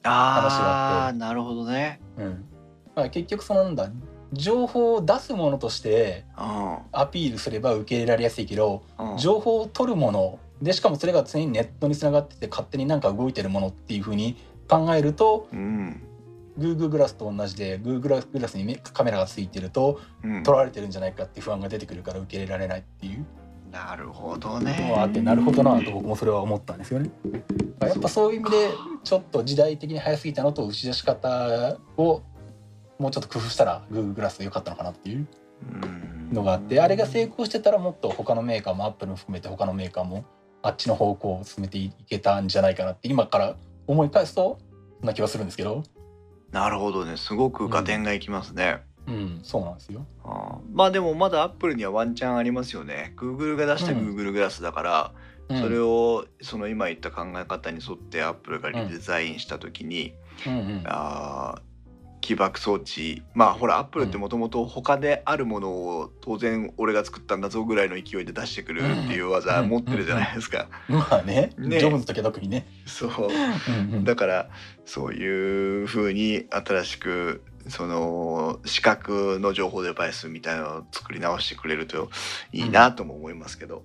[0.04, 1.20] 話があって。
[1.20, 2.00] なるほどね。
[2.18, 2.46] うん。
[2.96, 3.90] まあ、結局そのなんだ
[4.34, 6.78] 情報を出すものとしてうん。
[6.92, 9.18] アピールすれば受け入れられやすいけどうん。
[9.18, 14.38] 情報を取るものでしかもそれが常にネットにつながってて勝手になんか動いてるものっていうふうに
[14.68, 16.02] 考えるとうん。
[16.58, 20.44] Google グラスと同じで Google グラスにめカメラがついてるとうん。
[20.44, 23.26] 撮られてるんじゃないかっていう不安が出てくるから受け入れられないっていう
[23.78, 24.92] なるほどのね。
[24.96, 27.12] があってなるほどなと僕もそれは思ったんですよね。
[27.80, 28.72] やっぱそういう意味で
[29.04, 32.24] ちょっと時代的に早すぎたのと打ち出し方を
[32.98, 35.28] もうちょっと工夫したら Google グラスで良かったのかなっていう
[35.72, 40.26] うんのがあってあれが成功してたらもっと他のメーカーもアップルも含めて他のメーカーも
[40.64, 43.56] あっちの方向を進めていけたんじゃないかなって今から
[43.86, 44.60] 思い返すと
[45.00, 45.84] そんな気はするんですけど。
[46.52, 48.97] なるほどねすごく合点がいきますね、うん、
[49.44, 50.06] そうなんですよ。
[50.24, 50.58] あー。
[50.74, 53.14] まあでもまだアップルにはワンチャンありますよね。
[53.18, 54.16] Google が出したうん。
[54.16, 55.12] Google グラスだから、
[55.50, 55.62] うん。
[55.62, 60.14] それをその今言った考え方に沿ってアップルがリデザインした時に、
[60.46, 60.84] うんうん。
[60.86, 61.62] あー
[62.20, 63.22] 起爆装置。
[63.34, 69.70] まあほらアップルってもともと他であるものを当然俺が作ったんだぞぐらいの勢いで出してくるっていう技うん。
[69.70, 70.68] 持ってるじゃないですか。
[70.90, 71.52] まあね。
[71.58, 71.80] ね。
[71.80, 72.68] ジョブズの時は特にね。
[72.86, 73.10] そう。
[73.10, 74.04] うんうん。
[74.04, 74.50] だから
[74.84, 82.10] そういう風に新しくその視覚の情報デバイスみたいなのを作り直してくれると
[82.52, 83.84] いいなとも思いますけど。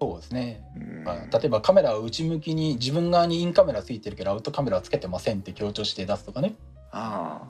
[0.00, 0.64] そうですね。
[0.76, 6.54] うんまあ、例えばカメラを内向きに自分側にインカメラついてるけどアウトカメラはつけてませんって強調して出すとかね。
[6.90, 7.42] あ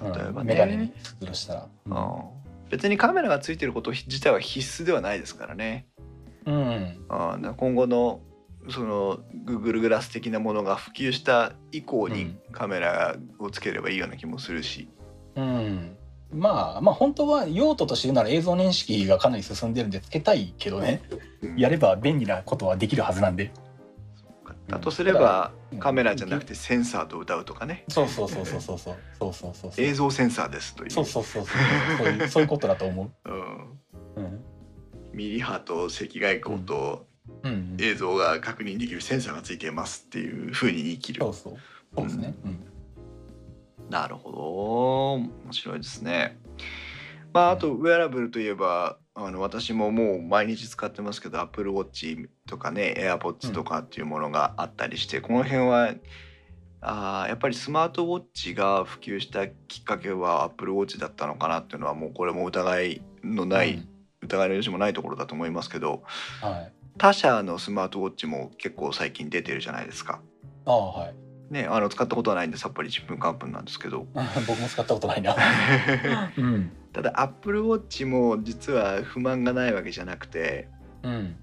[0.00, 1.68] あ例えばうんね、メガネにするしたら。
[1.86, 5.86] うん別にカメラがついてること自体は必須ではないですからね。
[6.46, 7.04] うん。
[7.08, 8.20] あー今後の
[8.70, 14.88] その Google グラス的なものが普及した以降にうんカメラをつければいいような気もするし。
[14.98, 15.03] うん。
[15.36, 21.02] まあまあ本当は用途として言うなら映像認識がかなり進んでるんでつけたいけどね。
[21.42, 21.56] うん。
[21.56, 23.52] やれば便利なことはできるはずなんで。
[24.68, 25.78] だとすればうん。
[25.78, 27.84] カメラじゃなくてセンサーと歌うとかね。
[27.88, 30.90] そうそうそうそうそうそうそうそうそうそう映像センサーですという。
[30.90, 32.06] そうそうそうそうそう。
[32.08, 33.30] いうそういうことだと思う。
[34.16, 34.40] うん、うん。
[35.12, 37.06] ミリ波と赤外光と
[37.44, 37.76] うん。
[37.78, 41.20] 映像が確認できるセンサーがついていますっていうふうに言い切る。
[41.22, 41.56] そうそう。
[41.96, 42.34] そうですね。
[42.44, 42.73] うん
[43.90, 45.12] なるほど。
[45.14, 46.38] 面白いですね。
[47.32, 55.94] まああとウェアラブルといえばあの私ももう毎日使ってますけど Apple Watch とかね AirPods とかっていうものがあったりして、この辺は
[56.80, 63.88] あーやっぱりスマートウォッチが普及したきっかけは Apple Watch だったのかなっていうのはもうこれも疑いのない、うん。
[64.22, 66.02] 疑いの余地もないところだと思いますけど
[66.40, 66.72] はい。
[66.96, 70.20] 他社のスマートウォッチも結構最近出てるじゃないですか。
[70.66, 71.14] ああはい
[71.50, 74.06] ね、あの使ったことはないんでさっぱりちんぷんかんぷんなんですけど。
[74.46, 75.36] 僕も使ったことないな。
[76.36, 76.70] うん。
[76.92, 80.68] ただ Apple Watch も実は不満がないわけじゃなくて
[81.02, 81.36] うん。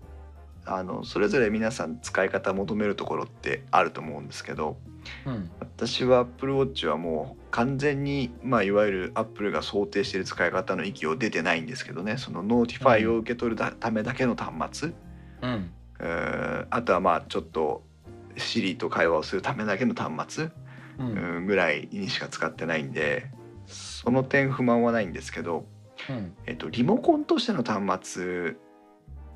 [0.65, 4.77] あのそれぞれ皆さん使い方求めるところってあると思うんですけど
[5.25, 5.51] うん。
[5.59, 12.17] 私は Apple Watch はもう完全に、まあ、いわゆる Apple が想定している使い方の域を出てないんですけどね。
[12.17, 14.91] その notify を受け取るだためだけの端末、
[15.41, 15.71] うん。
[15.99, 17.83] えーあとはまあちょっと
[18.37, 20.51] Siri と会話をするためだけの端末、う
[20.99, 23.31] うんんぐらいにしか使ってないんで
[23.65, 25.65] その点不満はないんですけど、
[26.09, 26.33] うん。
[26.45, 28.55] えっと、リモコンとしての端末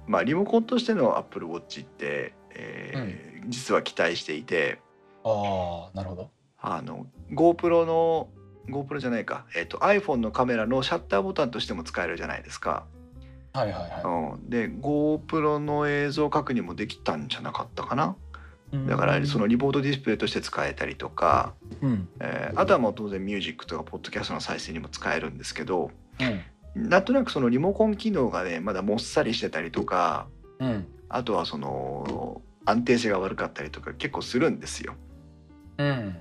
[0.08, 4.80] まあリモコンとしての Apple Watch って、えー実は期待していて
[5.24, 6.32] ああなるほど。
[6.60, 8.30] あの GoPro の
[8.70, 12.88] GoPro じゃないか、えっと、iPhone のカメラのシャッターボタンとしても使えるじゃないですか。
[13.54, 18.16] はいはいはうん、で GoPro の映像確認もできたんじゃなかったかな。
[18.84, 22.08] いだからそのリボートディスプレイとして使えたりとか、うん。
[22.20, 25.92] えーあとはもう当然ミュージックとかポッドキャストの再生にも使えるんですけど
[26.76, 26.90] うん。
[26.90, 30.28] なんとなくそのリモコン機能がねまだもっさりしてたりとか
[30.60, 30.88] うん。
[31.10, 34.96] あとはその安定性が悪かったりとか結構するんですよ。
[35.78, 35.88] うん。
[35.88, 36.18] うん、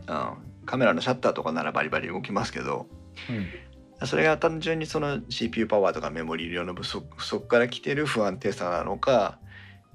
[0.67, 2.87] カメラのシャッターとかならバリバリ動きますけど
[3.31, 4.07] うん。
[4.07, 9.39] それが単純にその CPU パワーとかメモリ量の不足不足から来てる不安定さなのか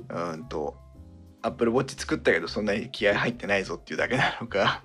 [0.10, 0.78] うんと
[1.42, 4.84] Apple Watch 作ったけどそんなに気合入ってないぞっていうだけなのか。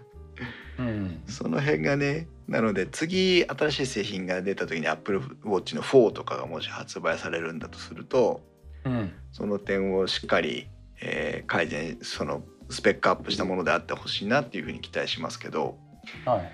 [0.78, 1.22] うん。
[1.26, 8.42] その辺がねなので次新しい製品が出た時に Apple Watch の4とかがもし発売されるんだとすると
[8.84, 9.12] うん。
[9.32, 10.68] その点をしっかり、
[11.00, 15.76] えー改善そのスペックアップしたものであってほしいなっていうふうに期待しますけど。
[16.24, 16.52] はい。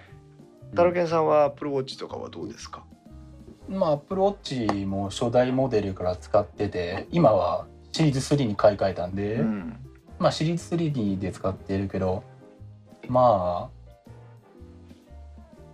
[0.75, 2.85] タロケンさんは Apple Watch とかはどうですか？
[3.69, 9.77] まあ Apple Watch も初代モデルから使ってて今はシリーズ3に買い替えたんで、うん
[10.21, 12.23] まあシリーズ3で使ってるけど
[13.09, 13.71] ま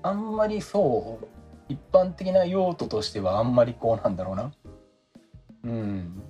[0.03, 1.27] ああんまりそう
[1.69, 4.53] 一般的な用途としてはあんまりこうなんだろうな。
[5.65, 6.23] うん。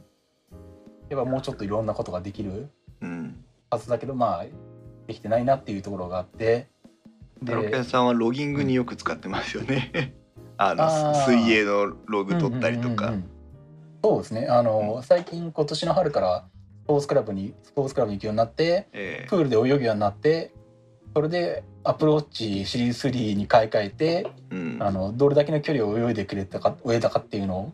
[1.11, 2.71] やっぱもうちょっといろんなことができる
[3.03, 3.45] うん。
[3.71, 4.45] はずだけどまあ
[5.07, 6.69] できてないなっていうところがあって。
[7.45, 10.15] タロケンさんはロギングによく使ってますよね。
[10.57, 13.09] あの水泳のログ取ったりとか。
[13.09, 13.31] うんうんうんうん。
[14.03, 14.47] そうですね。
[14.47, 16.56] あの、最近今年の春からス
[16.87, 20.53] ポーツクラブにスポーツクラブに行くようになってえプールで泳ぐようになって
[21.15, 24.83] それで Apple Watch シリーズ3に買い替えてーうん。
[24.83, 27.73] あのどれだけの距離を泳いでくれたか泳いだかっていうのを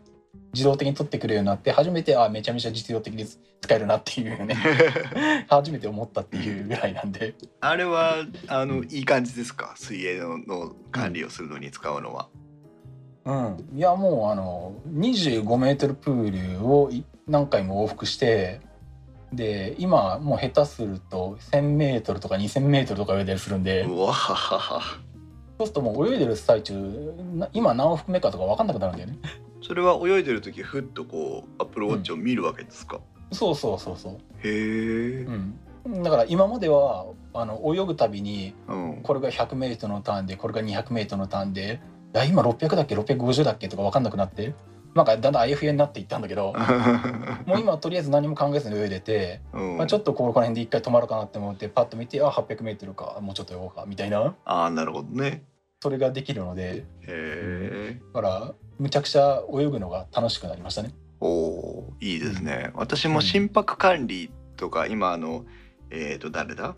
[0.53, 4.55] 自動的に取ってくれるようになって初めてあめちゃめちゃ実用的に使えるなっていうね
[5.49, 7.33] 初めて思ったっていうぐらいなんで。
[7.59, 9.73] あれはあのいい感じですか？
[9.77, 12.29] 水泳のの管理をするのに使うのは、
[13.25, 13.67] うん。
[13.75, 18.61] いやもうあの25メートルプールをい何回も往復して
[19.35, 23.81] で今もう下手すると1000メートルとか2000メートルとか泳いだりするんで。
[23.83, 24.81] うわははは
[25.59, 26.73] そうするともう泳いでる最中
[27.35, 29.19] な今何往復目かとか分かんなくなるんだよね。
[29.61, 32.99] それは泳いでる時ふっとこうアップルウォッチを見るわけですか、
[33.31, 34.13] そうそうそうそう。
[34.39, 35.25] へえ、
[35.85, 41.79] うん、だから今まではあの泳ぐたびにうん、これが 100m のターンでこれが 200m のターンで
[42.15, 43.69] いや今600だっけ？650だっけ？
[43.69, 44.53] とか分かんなくなって
[44.95, 46.53] なんかだんだんあやふやになっていったんだけど
[47.45, 49.77] もう今はとりあえず何も考えずに泳いでて、うん。
[49.77, 54.35] まあ、ちょっとここら辺で一回止まるかなって思ってパッと見てあ 800m かもうちょっと泳ごうかみたいな。
[54.45, 55.43] ああなるほどね。
[55.81, 60.93] それができるのでへえだからむちゃくちゃ泳ぐのが楽しくなりましたね。
[61.19, 65.45] おいいですね、私も心拍管理とか今あの
[65.89, 66.75] えっ、と誰だ？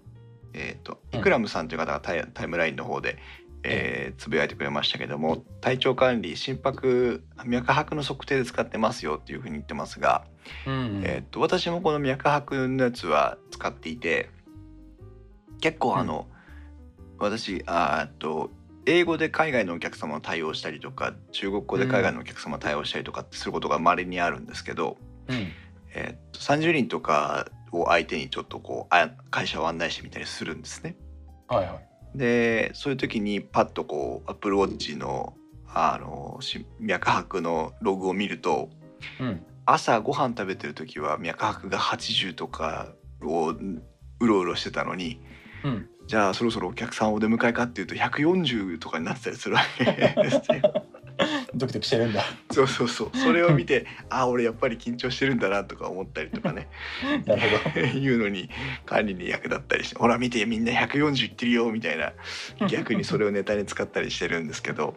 [0.54, 1.20] えっ、とうん。
[1.20, 3.18] イクラムさんという方がタイタイムラインの方で、
[3.66, 10.26] えーつぶやいてくれましたけども体調管理心拍脈拍の測定で使ってますよっていうふうに言ってますが、
[10.66, 14.30] うんえっと私もこの脈拍のやつは使っていて
[15.60, 16.28] 結構あの、
[17.18, 18.52] 私あーっと
[18.86, 24.98] 英語で海外のお客様を対応したりとか中国語で海外のお客様を対応したりとかってすることが稀にあるんですけど、
[25.28, 25.48] うん。
[25.96, 30.96] えっと30人とかを相手にちょっとこうあ会社を案内してみたりするんですね。
[31.48, 35.36] はいはいでそういう時にパッとこう Apple Watch の
[35.68, 38.70] あのし脈拍のログを見ると
[39.20, 42.94] うん朝ご飯食べてる時は脈拍が80とか
[43.24, 45.20] をうろうろしてたのに
[45.64, 50.86] うんじゃあそろそろお客さんお出迎えかっていうと140とかになってたりするわけですよ。
[51.56, 52.24] ドキドキしてるんだ。
[52.52, 53.18] そうそうそう。
[53.18, 56.68] それを見てあ俺やっぱり緊張してるんだなとか思ったりとかね。
[57.26, 58.50] なるほ いうのに
[58.86, 62.14] 管理に役立ったりしてほら見てみんな140いってるよみたいな
[62.68, 64.76] 逆にそれをネタに使ったりしてるんですけど。
[64.76, 64.96] ど。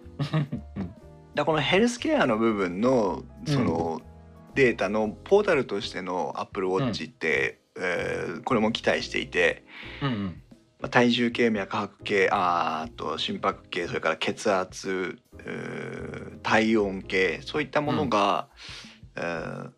[0.77, 0.95] うん
[1.35, 4.03] だこのヘルスケアの部分のその
[4.57, 9.65] データのポータルとしての Apple Watch って、えーこれも期待していて、
[10.03, 10.43] うん
[10.81, 18.49] まあ、体重計脈拍計あと心拍計それから血圧うー体温計そういったものが、
[19.17, 19.71] えー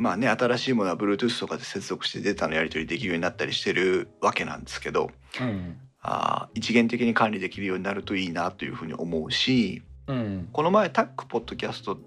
[0.00, 5.10] まあね新しいものは Bluetooth とかで接続してデータのやり取りできるようになったりしてるわけなんですけど
[5.40, 5.76] うん。
[6.00, 10.48] あー一元的に管理できるようになるといいなというふうに思うしうん。
[10.52, 11.98] この前タックポッドキャスト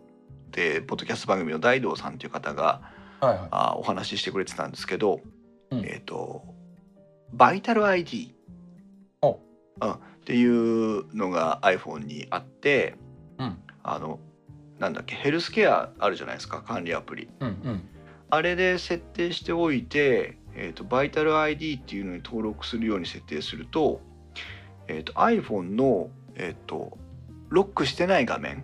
[0.52, 2.82] でポッドキャスト番組の大道さんという方が
[3.20, 3.48] はいはい。
[3.52, 5.20] あーお話ししてくれてたんですけど、
[5.70, 5.80] うん。
[5.86, 6.44] えっ、と
[7.34, 8.34] バイタル ID
[9.22, 9.40] お。
[9.82, 9.92] うん。
[9.92, 12.96] っていうのが iPhone にあって
[13.38, 13.58] うん。
[13.84, 14.20] あの
[14.80, 17.30] なんだっけヘルスケアあるじゃないですか管理アプリ。
[17.40, 17.84] うんうん。
[18.30, 24.02] あれで設定しておいて、えー、とバイタル ID っていうのに登録するように設定すると,、
[24.88, 26.98] えー、と iPhone の、えー、と
[27.50, 28.64] ロックしてない画面、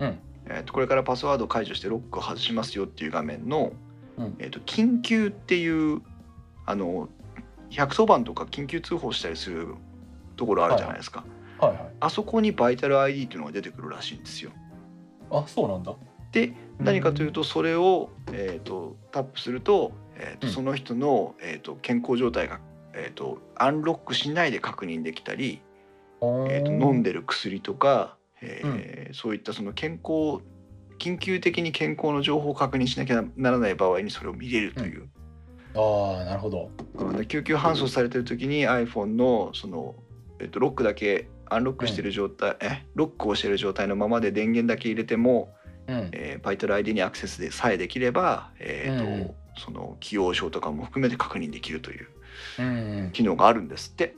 [0.00, 0.18] うん。
[0.46, 3.72] えー、とこれからパスワード解除してロックを外しますよっていう画面の、
[4.18, 4.36] うん。
[4.38, 6.02] えー、と緊急っていう
[6.66, 7.08] あの
[7.70, 9.74] 110番とか緊急通報したりする
[10.36, 11.24] ところあるじゃないですか、
[11.58, 11.78] はいはい。
[12.00, 14.50] あそこにバイタル ID っていうのが出てくるらしいんですよ。
[15.30, 15.94] あそうなんだ。
[16.32, 20.52] で何かというとそれを、えー、とタップすると,、えーとうん。
[20.52, 22.60] その人の、えー、と健康状態が、
[22.92, 25.60] えー、とアンロックしないで確認できたり、
[26.20, 30.42] えー、と飲んでる薬とか、えーそういったその健康
[30.98, 35.08] 緊急的に健康の情報を確認しなきゃならない場合にそれを見れるという、
[35.76, 36.70] ああなるほど。
[36.94, 39.94] うんで救急搬送されてる時に iPhone のその、
[40.38, 42.84] えー、とロックだけアンロックしてる状態、え？
[42.94, 45.54] ロックをしてる状態のままで電源だけ入れても、
[45.86, 46.08] うん。
[46.12, 49.34] えー、バイタル ID にアクセスでさえできれば、えーとうん。
[49.58, 52.08] その起用症とかも含めて確認できるという
[52.58, 53.10] うん。
[53.12, 54.16] 機能があるんですって、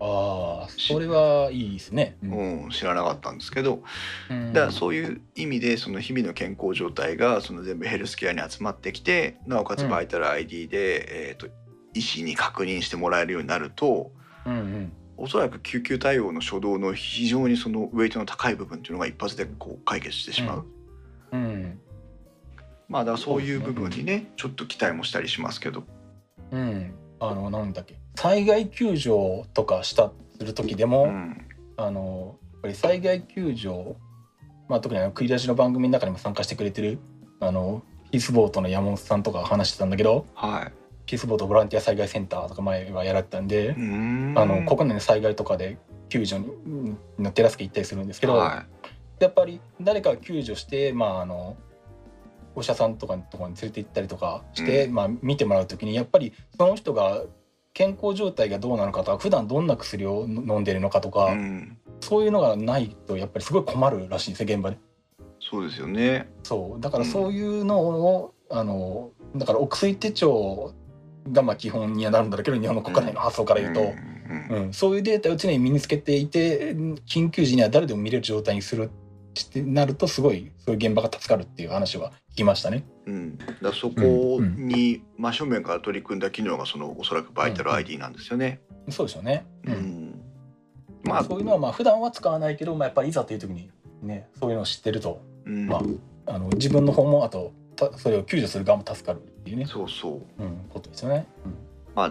[0.00, 2.16] ああそれはいいですね。
[2.22, 3.82] ううん、知らなかったんですけど。
[4.30, 4.52] うん。
[4.52, 11.48] だからそういう意味でその日々の健康状態がその全部ヘルスケアに集まってきてなおかつうんバイタル ID で、えー、と
[11.94, 14.12] 医師に確認してもらえるようになると
[14.46, 14.92] うんうん。
[15.20, 20.66] おそらく救急対応の初動の非常にそのウェイトの高い部分っていうのが一発でこう解決してしまう。
[21.32, 21.80] うん。
[22.88, 25.82] まあだからそういう部分にねちょっと期待もしたりしますけど。
[26.52, 26.94] うん。
[27.20, 31.44] あのなんだっけ災害救助とかしたする時でも、うん。
[31.76, 33.94] あのやっぱり災害救助
[34.68, 36.98] まあ特にあの繰り出しの番組の中にも参加してくれてる
[37.38, 40.72] あのピースボートの山本さんとか話してたんだけどはい。
[41.06, 46.42] ピースボートボランティア災害センターとか前はやられてたんで、あの国内の災害とかで救助
[47.18, 48.66] の手助け行ったりするんですけど、は
[49.20, 51.56] やっぱり誰かが救助してまああの
[52.56, 57.22] お医者さんとかのところに連れて行ったりとかして、うまあ、見てもらう時にやっぱりその人が
[57.78, 64.78] 健康状態がどうなのかとか普段どんな薬を飲んでるのかとか、い、うん、そういうのがないとやっぱりすごい困るらしいんですよ現場で。
[65.38, 66.28] そうですよね。
[66.42, 66.80] そう。
[66.80, 70.74] だからそういうのを、あのだからお薬手帳
[71.30, 76.74] がまあ基本にはなるんだけど日本の国内の発想から言うと、うんうんそういうデータを常に身につけていて
[77.06, 78.90] 緊急時には誰でも見れる状態にする。
[79.07, 79.07] っ
[79.50, 82.84] てなるとすごいそういう現場が助かるっていう話は聞きましたね。
[83.06, 88.60] うん、だそこに真正面から取り組んだ機能がそのおそらくバイタル ID なんですよね。
[88.90, 89.76] そうですよね、ううん。
[89.76, 90.20] ん
[91.04, 93.70] まあ、そういうのはまあ普段は使わないけど、まあ、やっぱりいざという時に
[94.02, 95.66] ねそういうのを知ってるとうん。
[95.66, 95.82] まあ
[96.34, 100.42] あの自分の方もあとたそれを救助する側も助かるっていうね、そうそう。
[100.42, 101.26] うん、ことですよね。
[101.94, 102.06] まあ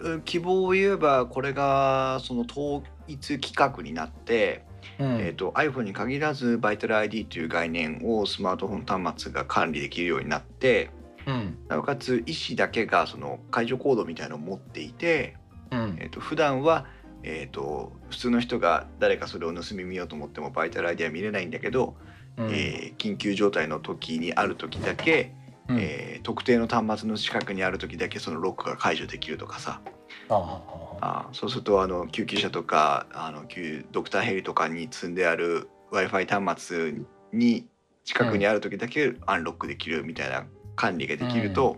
[0.00, 4.65] うん希望を言えばこれがその統一規格になって、
[4.98, 5.14] うん。
[5.14, 10.90] うんえー、と iPhone に限らずバイタル ID という概念をスマートフォン端末が管理できるようになって
[11.26, 11.58] うん。
[11.68, 15.36] なおかつ医師だけがその解除コードみたいなのを持っていて、
[15.70, 15.96] うん。
[16.00, 16.86] えー、と普段は
[17.22, 21.96] えー、と普通の人が誰かそれを盗み見ようと思ってもバイタル ID は見れないんだけど、
[22.36, 22.50] うん。
[22.50, 25.32] えー緊急状態の時にある時だけ、
[25.68, 25.78] うん。
[25.78, 29.80] えー特定の端末の近くにある時だけそのロックが解除できるとかさ。
[30.28, 30.38] ああ。
[30.38, 30.62] あ
[31.00, 36.94] ああそうするとあの救急車とかあの救ドクターヘリとかに積んである w i f i 端末
[37.32, 37.66] に
[38.04, 41.76] 近くにある時だけアンロックできるみたいな管理ができると、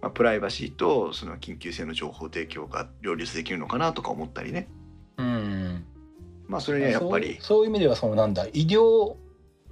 [0.00, 4.68] まあ、プライバシーとその緊急性の情報提供が両立できるのかなとか思ったりね。
[5.18, 5.84] うん。
[6.46, 9.16] まあそれにはやっぱりそうそういう意味ではそのなんだ医療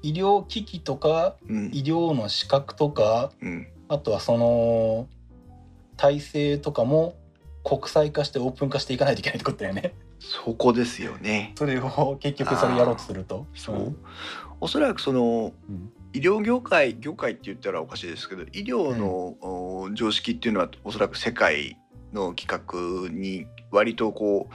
[0.07, 5.09] 医療機器とかうん医療の資格とかうんあとはその
[5.97, 7.17] 体制とかも
[7.65, 9.95] 国際化してオープン化していかないといけないってことだよね。
[10.19, 11.53] そこですよね。
[11.57, 13.47] それを結局それやろうとすると。
[13.55, 13.97] そう、
[14.61, 21.79] おそらくそのうん医療業界業界って言ったらおかしいですけど医療の、お常識っていうのはおそらく世界
[22.17, 24.49] の規格に割とこ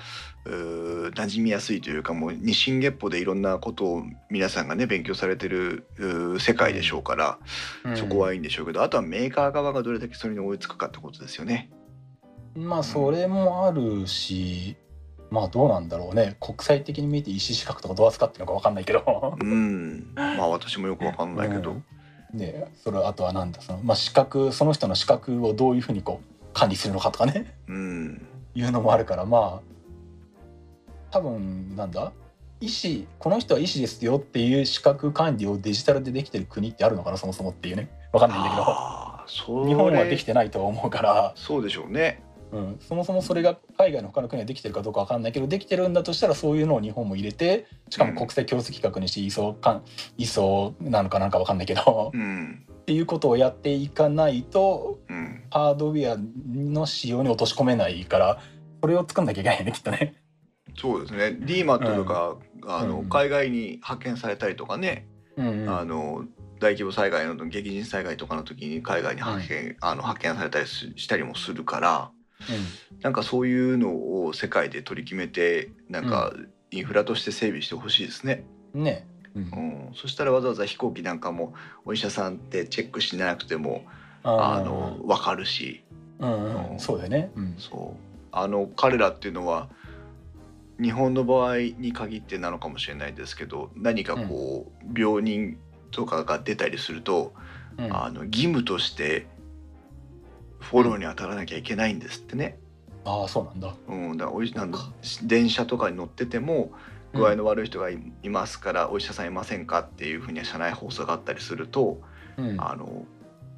[0.46, 5.88] う馴染みやすいというかもう日進月歩でいろんなことを皆さんがね勉強されてる
[6.40, 7.40] 世界でしょうから、
[7.86, 7.98] うん。
[7.98, 11.70] そこはいいんでしょうけどあとはメーカー側がどれだけそれに追いつくかってことですよね。
[12.56, 14.76] まあそれもあるし
[15.30, 16.36] まあどうなんだろうね。
[16.42, 19.38] 国際的に見て医師資格とかどう扱ってるのか分かんないけど。
[19.40, 21.86] うん、まあ私もよくわかんないけど、うん
[22.34, 27.56] でそれあとはなんだその、まあ、資格その人の資格をどういうふうにこう管理するのかとかね。
[27.68, 28.26] うん、
[28.56, 29.72] いうのもあるからまあ
[31.12, 32.12] 多分なんだ？
[32.60, 37.90] 医師この人は医師ですよっていう資格管理をデジタルでできてる国ってあるのかなそもそもっていうね。
[38.14, 39.66] 分かんないんだけど。
[39.66, 42.24] 日本はできてないとは思うから、そうでしょうね。
[42.52, 49.82] うん、そもそもそれが海外の他の国はできてるかどうか分かんないけどできてるんだとしたらそういうのを日本も入れてしかも国際共通規格にして ISO か
[50.18, 52.12] ISO なのかなんか分かんないけど。
[52.14, 55.01] うん、っていうことをやっていかないとうん、
[55.52, 58.42] ハードウェアの仕様に落とし込めないから
[58.82, 60.16] それを作んなきゃいけないよねきっとね。
[60.78, 61.38] そうですね。
[61.42, 63.10] DMAT とか、あのうん。
[63.10, 65.70] 海外に派遣されたりとかね、うんうん。
[65.70, 66.26] あの
[66.60, 72.12] 大規模災害の激甚災害とかの時に海外に派遣、あの派遣されたりししたりもするから、
[73.02, 76.34] なんかそういうのを世界で取り決めて、なんか
[76.70, 78.46] インフラとして整備してほしいですね。
[78.74, 79.44] うん、ね、うん。
[79.44, 79.46] う
[79.92, 81.54] ん、そしたらわざわざ飛行機なんかも
[81.86, 83.84] お医者さんってチェックしなくても
[84.24, 85.84] ああの分かるし、
[86.20, 87.32] うんうん、そうだよね。
[87.36, 87.56] うん。
[87.58, 88.00] そう。
[88.32, 89.70] あの彼らっていうのは
[90.82, 95.58] 日本の場合に限ってなのかもしれないですけど何かこう、病人
[95.92, 97.34] とかが出たりすると、
[97.78, 97.96] うん。
[97.96, 99.28] あの義務として
[100.60, 102.58] フォローに当たらなきゃいけないんですってね。
[103.04, 103.74] ああそうなんだ。
[103.88, 104.80] うん、だおいなんだ
[105.24, 106.72] 電車とかに乗ってても
[107.14, 108.00] 具合の悪い人がい,、
[108.30, 112.00] ますからお医者さんいませんかっていうふうに社内放送があったりすると、
[112.38, 113.06] うん、ああの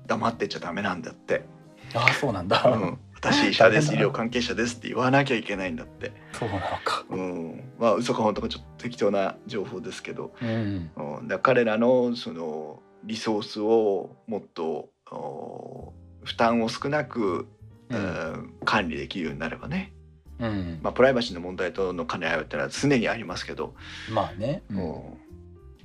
[0.08, 1.46] 黙ってちゃダメなんだって。
[1.94, 2.64] あそうなんだ。
[2.66, 6.12] うん、私医者です医療関係者ですって言わなきゃいけないんだって。
[6.34, 7.06] そうなのか。
[7.10, 10.92] うん、まあ嘘か本当かちょっと適当な情報ですけど、うん。
[10.96, 15.94] うん、だ彼らのそのリソースをもっとお
[16.24, 17.48] 負担を少なく、
[17.90, 18.00] ううん。
[18.00, 19.94] ん管理できるようになればね、
[20.40, 23.76] うん、まあ、プライバシーの問題との兼ね合いってのは常にありますけど、
[24.12, 24.64] まあね。
[24.72, 24.80] ううん。
[24.80, 25.18] ん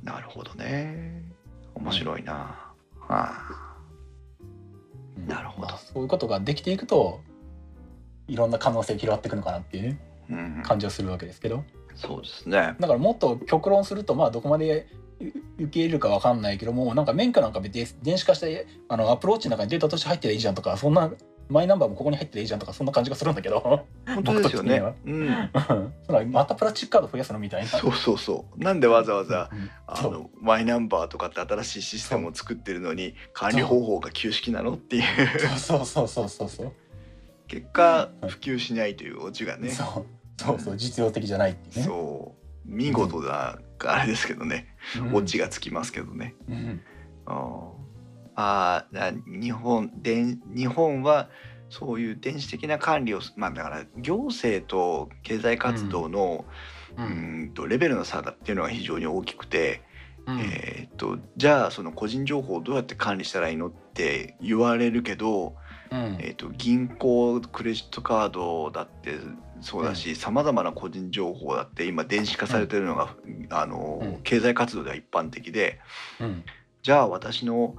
[0.03, 1.23] なるほどね。
[1.75, 2.75] 面白いな、は
[3.09, 3.68] あ、
[5.27, 5.69] なるほど。
[5.69, 7.21] まあそういうことができていくと
[8.29, 9.99] いろんな可能性が広がっていくのかなっていうね
[10.31, 11.65] うん、感じはするわけですけど。
[11.95, 12.77] そうですね。
[12.79, 14.87] だからもっと極論するとまあどこまで
[15.59, 21.11] 受け入れるかわかんないけどもなんか免許なんか別に電子化してあのアプローチの中にデータとして入ってりゃいいじゃんとかそんな
[21.49, 23.61] マイナンバーもここに入っていいじゃんとかそんな感じがするんだけど
[24.07, 25.11] 本当ですよね僕。
[25.11, 27.69] うん、 またプラスチックカード増やすのみたいな。
[27.69, 28.63] そうそうそう。
[28.63, 35.05] なんでわざわざうんあのマイナンバーとかって新しいシステムを作ってるのに管理方法が旧式なのっていう
[35.59, 36.73] そうそうそうそうそう
[37.47, 39.71] 結果普及しないというオチがね。
[39.71, 41.83] そうそうそう実用的じゃないっていうね。
[41.85, 42.35] そ
[42.67, 46.35] う見事なあれですけどね、うんオチがつきますけどね。
[46.49, 46.81] うん
[47.27, 47.78] あー
[48.41, 48.87] あ
[49.27, 51.29] 日本で日本は
[51.71, 56.45] そういう電子的な管理をまあだから行政と経済活動の、
[56.97, 57.45] ううん。
[57.47, 59.83] ん、とレベルの差がっていうのが非常に大きくて、
[60.27, 60.39] うん。
[60.39, 65.57] えー、とじゃあその個人情報をどうやって管理したらいいのって言われるけど、
[65.91, 66.19] うん。
[66.21, 69.19] えー、と銀行クレジットカードだって
[69.61, 73.17] そうだしさまざまな個人情報だって今電子化されてるのが、
[73.51, 75.81] あのうん経済活動では一般的で
[76.21, 76.45] うん。
[76.85, 77.75] じゃあ私の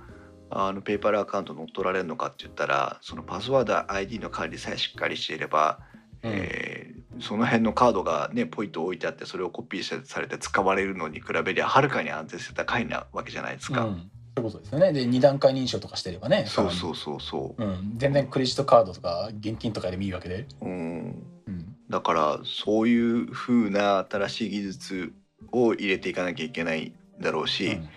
[0.52, 5.80] あのペーパルアカウント乗っ取られるのかって言ったらそのパスワード ID の管理さえしっかりしていれば、
[6.24, 6.32] うん。
[6.34, 13.86] えーその辺のカードがねポイッと置いてあってそれをコピーされて使われるのに比べりゃはるかに安全性高いなわけじゃないですか。
[13.86, 14.10] うん。
[14.38, 14.94] そういうことですよね。
[14.94, 17.64] で二段階認証とかしてればねそうそうそうそう。
[17.64, 21.76] ん、全然クレジットカードとか現金とかでもいいわけで、う、うん、うん。
[21.90, 25.14] だからそういう風な新しい技術
[25.52, 27.90] を入れていかなきゃいけないだろうし、うん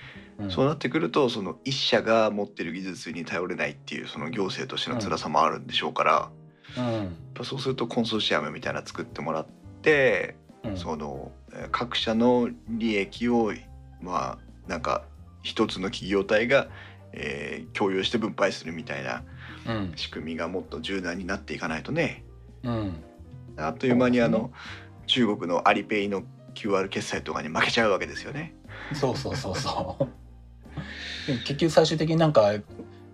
[0.48, 6.30] そうなってくるとその一社が持ってる技術に頼れないっていうその行政としての辛さもあるんでしょうから、
[6.76, 9.46] やっうんぱそうするとコンソーシアムみたいなの作ってもらっ
[9.82, 10.76] て、うん。
[10.76, 13.52] そのえー各社の利益を
[14.00, 15.04] まあなんか
[15.42, 16.68] 一つの企業体が、
[17.12, 19.22] えー共有して分配するみたいな
[19.66, 19.92] うん。
[19.96, 22.24] 仕組みがもっと柔軟になっていかないとね。
[22.64, 22.94] うん。
[23.56, 24.52] あっという間にあの、そうで
[25.06, 26.22] 中国のアリペイの
[26.54, 28.54] QR 決済とかに負けちゃうわけですよね。
[28.94, 30.08] そうそうそうそう
[31.26, 32.52] 結局最終的になんか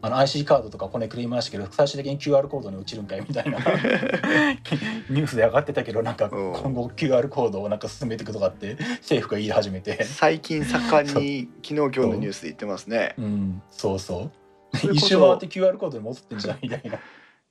[0.00, 3.58] あの IC カードとかこねくりましたけど最終的に QR コードに落ちるんかいみたいな。
[5.10, 6.52] ニュースで上がってたけどなんかうん。
[6.52, 13.14] 今後 QR コードをなんか進めていくとかって政府が言い始めて、最近盛んに昨日今日のニュースで言ってますね。
[13.18, 14.92] うん、そうそう。
[14.92, 17.00] 一周回って QR コードに戻ってんじゃんみたいな。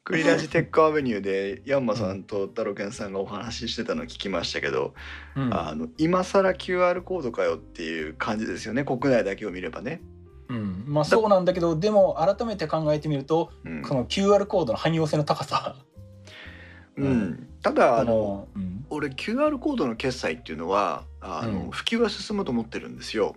[0.08, 4.94] クリラジテックアベニューでヤンマさんと太郎健さんがお話ししてたの聞きましたけど、
[5.36, 5.54] うん。
[5.54, 10.02] あの今更 QR コードかよっていう感じですよね国内だけを見ればね。
[10.48, 13.82] うん、まあそうなんだけどでも改めて考えてみるとうん。
[13.82, 15.76] この QR コードの汎用性の高さ。
[16.96, 17.50] うん。
[17.62, 18.86] ただああのの、うん。
[18.90, 21.72] 俺 QR コードの決済っていうのはあの、うん。
[21.72, 23.36] 普及は進むと思ってるんですよ。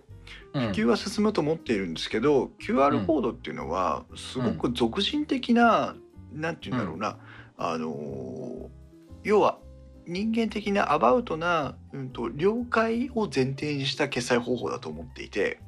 [0.53, 0.61] うん。
[0.67, 5.95] 普及は進むと思っているんですけど QR コードっていうのはすごく俗人的な、
[6.31, 7.17] なんて言うんだろうな、
[7.57, 8.81] あのー
[9.23, 9.59] 要は
[10.07, 15.59] 人間的なアバウトな、うん、と了解を前提にした決済方法だと思っていて。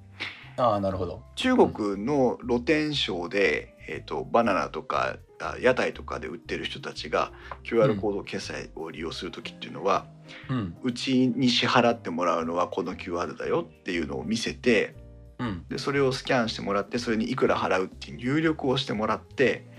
[0.57, 1.23] ああなるほど。
[1.35, 7.31] 中国の露天商で、えー、とバナナとかあ屋台とかで売ってる人たちが
[7.63, 10.05] QR コード決済を利用する時っていうのは、
[10.49, 10.75] うん。
[10.83, 14.95] うちに支払ってもらうのはこの QR だよっていうのを見せて
[15.37, 15.65] うん。
[15.69, 19.72] でそれをスキャンしてもらってそれにいくら払うっていう入力をしてもらってうん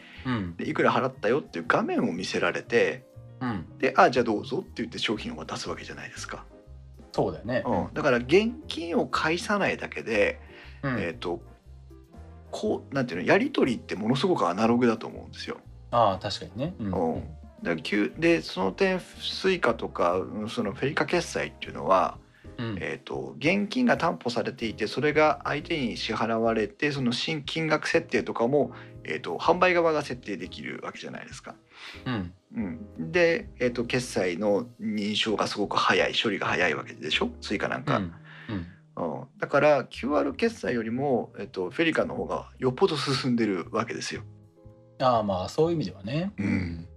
[0.57, 3.05] でいくら払ったよっていう画面を見せられて
[3.41, 3.79] うん。
[3.79, 6.45] であじゃあどうぞって言って商品を渡すわけじゃないですか、
[7.13, 7.63] そうだよね。
[7.67, 10.41] うん、だから現金を介さないだけで、
[10.83, 10.99] うん。
[10.99, 11.41] えっ、と
[12.51, 15.59] こうなんていうのやり取りってものすごくアナログだと思うんですよ。
[15.91, 16.75] ああ確かにね。
[16.79, 17.15] うん。
[17.15, 17.25] うん。
[17.63, 17.75] だ
[18.19, 22.19] でその点スイカとかうんそのフェリカ決済っていうのは、
[22.59, 22.77] うん。
[22.81, 28.73] えー、と現金が担保されていてそれが相手に支払われてその新金額設定とかも、
[29.05, 31.55] えー、と販売側が設定できるわけじゃないですか。
[32.07, 32.33] うん。
[32.57, 37.31] うん、で、えー、と決済の認証がすごく早い処理が早いわけでしょ？
[37.41, 38.13] スイカなんか、うん。
[38.49, 39.15] うん。
[39.21, 39.27] うん。
[39.39, 44.23] だから QR 決済よりも、えー、とフェリカの方がよっぽど進んでるわけですよ。
[45.01, 46.33] ああまあそういう意味ではね。
[46.39, 46.89] うん。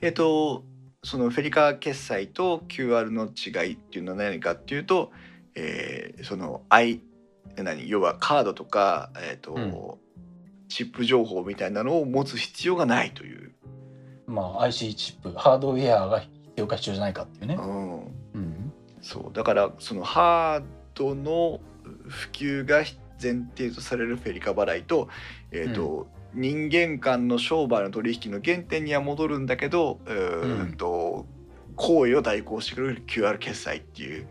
[0.00, 0.64] えっと
[1.02, 5.10] そのフェリカ決済と QR の違いっていうのは何かっていうと、
[5.54, 7.00] えーその I
[7.56, 7.88] 何？
[7.88, 10.03] 要はカードとか、えっとうん
[10.68, 13.52] チップ情報みたいなのを持つ必要がないという、
[14.26, 17.56] まあ IC チップハードウェアが必要か必要じゃないかっていうね。
[17.58, 17.62] う。
[17.62, 18.00] ん、
[18.34, 18.72] うん。
[19.00, 19.32] そう。
[19.32, 20.64] だからそのハー
[20.94, 21.60] ドの
[22.08, 22.84] 普及が
[23.22, 25.08] 前提とされるフェリカ払いと,、
[25.50, 31.26] えーと人間間の商売の取引の原点には戻るんだけどうーんと
[31.76, 34.26] 行為を代行してくれる QR 決済っていう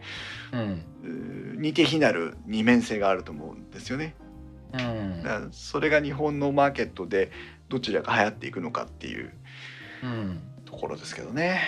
[0.51, 1.61] うん。
[1.61, 4.15] 似て非なる二面性があると思うんですよね。
[4.73, 5.23] うん。
[5.23, 7.31] だそれが日本のマーケットで
[7.69, 9.33] どちらが流行っていくのかっていう
[10.03, 10.41] うん。
[10.65, 11.61] ところですけどね。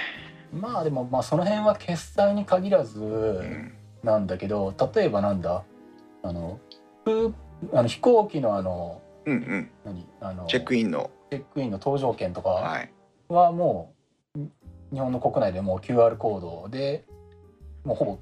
[0.53, 3.03] まあでもまあその辺は決済に限らずう
[3.43, 3.73] ん
[4.03, 5.63] なんだけど例えばなんだ？
[6.23, 6.59] あの
[7.03, 7.33] ふ
[7.73, 10.07] あの飛行機のあのうんうん、何？
[10.21, 12.91] あのチェックインの、チェックインの搭乗券とかはい、
[13.27, 13.95] はも
[14.35, 14.39] う
[14.93, 17.05] 日本の国内でもう QR コードで
[17.83, 18.19] もうほぼ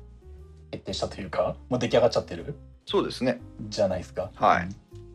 [0.72, 2.56] 決定したというかもう出来上がっちゃってる
[2.86, 3.42] そうですね。
[3.70, 4.32] じゃないですか。
[4.36, 4.70] はい。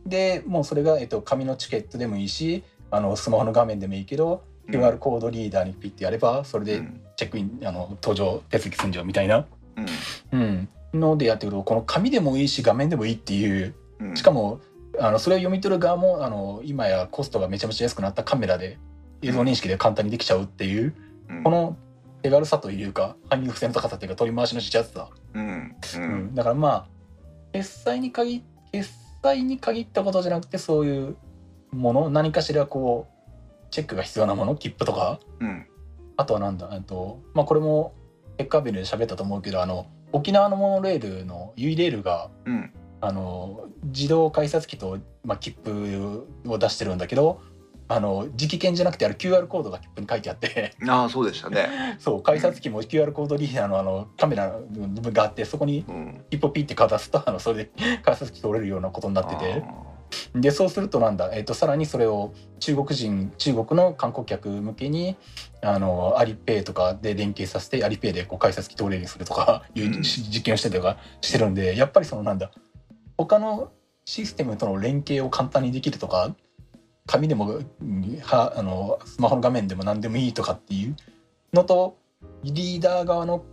[0.05, 4.75] でもうそれが、えっと、紙のチケットでもいいしあのスマホの画面でもいいけど、うん。
[4.75, 7.01] QR コードリーダーにピッてやればそれでうん。
[7.15, 9.45] チェックイン、あの搭乗手続きすんじゃうみたいな、
[10.31, 10.69] うん。
[10.93, 13.75] うん、のでやってくるとこの紙でもいいし画面でもいいっていう。
[13.99, 14.15] うん。
[14.15, 14.61] しかも
[14.97, 18.77] あのそれを読み取る側もあの今やコストがめちゃめちゃ安くなったカメラで
[19.21, 20.95] 映像認識で簡単にできちゃうっていう、
[21.29, 21.43] うん。
[21.43, 21.77] この
[22.21, 25.75] 手軽さというか汎用性の高さっていうか取り回しのしやすさ、うん。
[25.95, 26.35] ううんん。
[26.35, 26.87] だからまあ
[27.53, 28.89] 決済に限決
[29.21, 31.17] 済に限ったことじゃなくてそういう
[31.71, 32.09] もの？
[32.09, 34.55] 何かしらこうチェックが必要なもの？
[34.55, 35.19] 切符とか？
[35.39, 35.67] うん。
[36.17, 36.69] あとはなんだ？
[36.71, 37.93] あとまあこれも
[38.37, 42.73] テックアベルで喋ったと思うけどあの沖縄のモノレールのユイレールがうん。
[43.01, 47.41] あの自動改札機と、まあ、切符を出してるんだけど
[47.91, 50.73] あの直券じゃなくてあれ QR コードが切符に書いてあって。
[50.87, 51.97] ああそうでしたね。
[51.97, 57.71] そう改札機も QR コードリーダーのあのカメラの部分があってそこにうん、一歩ピッてかざすとあのそれで
[58.03, 59.63] 改札機通れるようなことになってて。
[60.35, 65.15] でそうするとなんだ、えっとさらにそれを中国人中国の観光客向けに
[65.61, 72.49] あのアリペイとかで連携させてアリペイでこう改札機通れるようにするとかいううん実験をしてたりとかしてるんでやっぱりそのなんだ
[73.17, 73.71] 他の
[74.05, 76.35] システムとの連携を簡単にできるとか
[77.09, 80.95] 紙でもうんはあのスマホの画面でも何でもいいとかっていう
[81.53, 81.97] のと
[82.43, 83.43] リーダー側の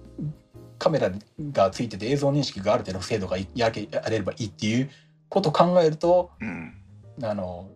[0.79, 1.11] カメラ
[1.53, 4.91] がついてて映像認識がある程度精度がやけやれればいいっていう
[5.31, 6.75] ことを考えるとうん。
[7.23, 7.71] あの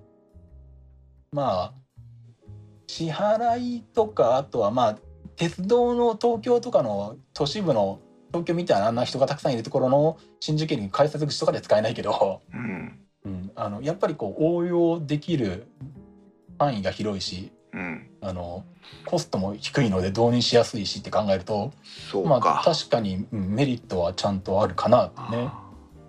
[1.32, 1.74] まあ
[2.86, 4.98] 支払いとかあとはまあ
[5.36, 15.66] 鉄道の東京とかの都市部の東京みたいなあんな人がたくさんいるところの新宿駅に改札口とかで使えないけど、うんうん、あのやっぱりこう応用できる
[16.58, 18.64] 範囲が広いしうんあの
[19.04, 21.72] コストも低いので導入しやすいしって考えるとまあ
[22.10, 22.62] そうか。
[22.64, 25.50] 確かに、うんメリットはちゃんとあるかなってね。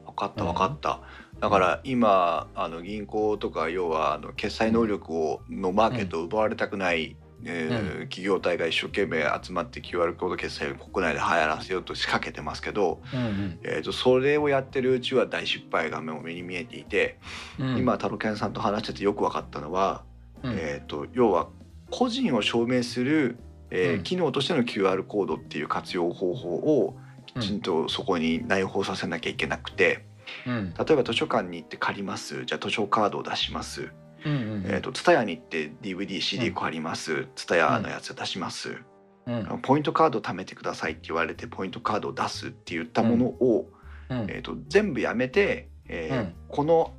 [0.05, 0.99] 分かった分かった。
[1.39, 7.15] だから今あの銀行とか要はあの決済能力をのマーケットを奪われたくない、
[7.45, 17.17] えー企業体が一生懸命集まって QR コード決済を国内で流行らせようと仕掛けてますけど、うんえー、とそれをやってるうちは大失敗が目に見えていて、
[17.59, 17.77] うん。
[17.77, 20.03] 今タロケンさんと話しててよく分かったのは、
[20.43, 20.53] うん。
[20.53, 21.49] えー、と要は
[21.89, 23.37] 個人を証明する、
[23.69, 24.03] えーうん。
[24.03, 30.05] 機能としての QR コードっていう活用方法をきちんとそこに内包させなきゃいけなくて、
[30.45, 30.73] うん。
[30.73, 32.45] 例えば図書館に行って借ります。
[32.45, 33.91] じゃあ図書カードを出します、
[34.25, 38.77] うんうんえー、と TSUTAYA に行って DVDCD 借ります、TSUTAYA のやつ出します、
[39.25, 39.59] うん。
[39.61, 43.69] ポイントカード貯めてくださいって言われてポイントカードを出すって言ったものを、
[44.09, 44.17] うん。
[44.29, 46.33] えー、と全部やめて、えーうん。
[46.49, 46.93] この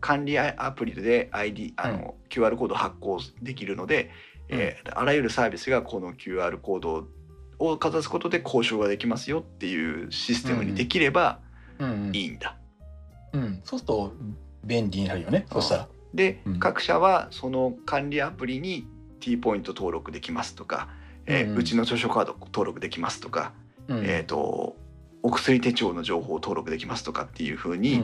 [0.00, 4.10] 管理アプリで ID あの、QR コード発行できるので、
[4.48, 7.08] えーあらゆるサービスがこの QR コード
[7.58, 11.40] をかざすことで交渉ができますよっていうシステムにできれば
[11.78, 12.10] うん。
[12.14, 12.56] いいんだ。
[13.32, 14.12] うん、そうすると
[14.64, 15.46] 便利になるよね。
[15.52, 15.88] そしたら。
[16.14, 16.58] で、うん。
[16.58, 18.86] 各社はその管理アプリに
[19.20, 20.88] T ポイント登録できますとか、
[21.26, 23.52] えーうちの図書カード登録できますとか、
[23.88, 23.98] うん。
[24.04, 24.76] えー、と
[25.22, 28.02] お薬手帳の情報を登録できますとかっていうふううんに、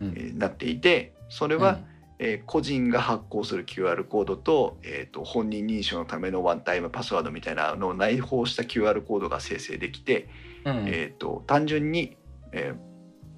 [0.00, 1.80] えーなっていてそれは、
[2.18, 10.28] えー個人が発行する QR コードと,、えー、と本人認証のためのワンタイムパスワードみたいなのを内包した QR コードが生成できて、
[10.64, 10.84] うん。
[10.88, 12.16] えー、と単純に、
[12.52, 12.88] えー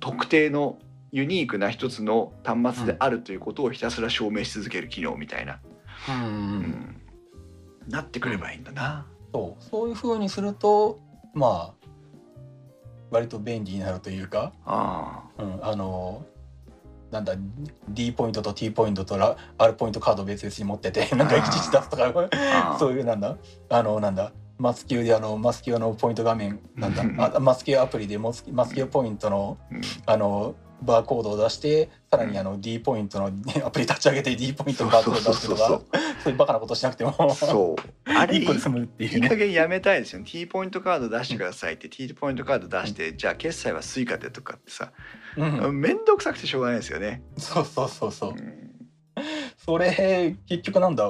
[0.01, 0.79] 特定の
[1.13, 5.61] ユニークな一つの端末であるということをひたすら証明し続ける機能みたいな、
[6.09, 6.15] うん。
[6.15, 6.23] うん。
[6.23, 6.29] う
[6.67, 7.01] ん
[7.89, 9.07] なってくればいいんだな。
[9.33, 9.65] そう。
[9.65, 11.01] そういう風にすると
[11.35, 11.87] まあ
[13.11, 16.25] 割と便利になるというか、あうん、あの
[17.11, 17.35] なんだ
[17.89, 22.31] D ポイントと T ポイントとラ R ポイントカードを別々に持っててなんかいちいち出すとか。
[22.33, 23.37] あ そういうなんだ。
[23.69, 24.33] あのなんだ。
[24.59, 27.41] マスキューであのマスキューのポイント画面なんだ。
[27.41, 29.81] マスキューアプリでマスマスキューポイントのうん。
[30.07, 33.27] あのバーコードを出してさらにあの D ポイントの
[33.65, 35.67] アプリ立ち上げて D ポイントのバーコードを出すとか
[36.23, 39.37] そういうバカなことしなくてもそうあれ いい一個で済むっていいうい加ね。
[39.37, 44.93] 減やめたいですよね T ポイントカード出してくださいって T ポイントカード出して、じゃあ決済はスイカでとかってさ
[45.37, 47.23] うん、面倒くさくてしょうがないですよね。
[47.39, 48.33] そうそうそうそうう。
[48.35, 48.71] ん
[49.59, 51.05] それ結局なんだ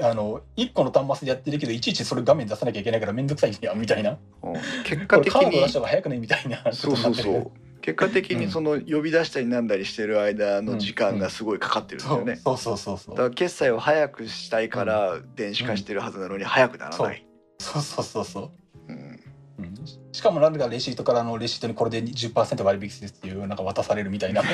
[0.00, 4.18] あの一個の端末でやってるけどいちいちそれ画面出さなきゃいけないからめんどくさいやみたいな。
[4.42, 4.52] うん
[4.84, 6.96] 結果的にカード出した方が早くねみたいなそう。
[6.96, 7.50] そうそう
[7.80, 12.36] 結果的にその呼び出したりなんだりしてる間の時間がすごいかかってるんですよね。
[12.36, 13.14] そうそうそうそう。
[13.14, 17.24] だから決済を早くしたいから電子化してるはずなのに早くならない。
[17.58, 17.82] そう。
[17.82, 18.40] そうそうそ
[18.88, 18.92] う。
[18.92, 18.92] う。
[18.92, 19.20] ん。
[19.58, 19.74] うん。
[20.12, 24.42] しかもなんかレシートからのレシートにこれで10%割引ですっていうなんか渡されるみたいな。
[24.42, 24.48] も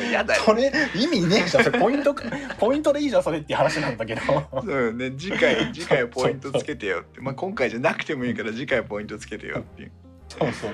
[0.00, 0.42] う嫌だよ。
[0.44, 1.64] それ意味ねえじゃん。
[1.64, 2.14] それポイント
[2.58, 4.20] ポイントでいいじゃんそれっていう話なんだけど。
[4.22, 5.12] そうね。
[5.18, 7.20] 次回次回ポイントつけてよって。
[7.20, 9.92] まあ今回じゃなくてもいいから次回ポイントつけてよっていう。
[10.28, 10.70] そうそう。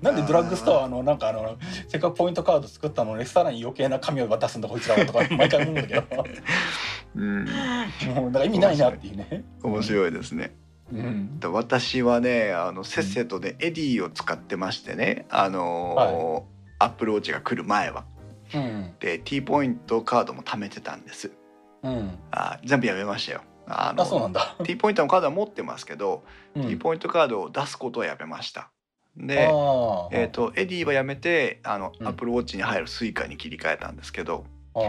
[0.00, 1.56] なんでドラッグストアのなんかあの
[1.88, 6.24] せっかくポイントカード作ったのにさらに余計な紙を渡すんだこいつらはとか毎回思うんだけど。
[7.14, 7.44] うん。
[7.44, 9.44] もうだから意味ないなっていうね。
[9.62, 10.54] 面白いですね。
[10.92, 11.40] うん。
[11.40, 16.52] で私はねあのせっせとね、エディを使ってましてねあのー
[16.82, 18.04] アップルウォッチが来る前は。
[18.54, 18.94] うん。
[18.98, 21.30] で T ポイントカードも貯めてたんです。
[21.84, 22.18] うん。
[22.32, 23.42] あ全部やめましたよ。
[23.68, 24.56] あのあそうなんだ。
[24.64, 26.24] T ポイントのカードは持ってますけど、
[26.56, 26.68] うん。
[26.68, 28.71] T ポイントカードを出すことはやめました
[29.16, 32.08] でえー、とエディはやめてあの、うん。
[32.08, 34.80] Apple Watch に入るスイカに切り替えたんですけど、う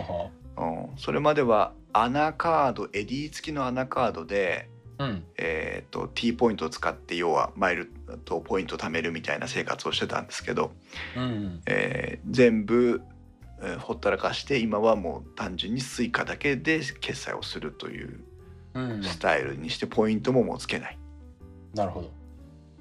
[0.64, 5.26] ん、それまでは穴カードエディ付きの穴カードで、あうん。
[5.38, 7.92] えー、と T ポイントを使って要はマイル
[8.26, 10.72] とポイントを貯めるみたいな生活をしてたんですけど、
[11.18, 13.02] うんえー全部、
[13.62, 18.20] えーほったらかして今はもう単純にスイカだけで決済をするという
[18.76, 19.04] うん。
[19.04, 20.98] スタイルにしてポイントももうつけない。
[21.74, 22.12] なるほど。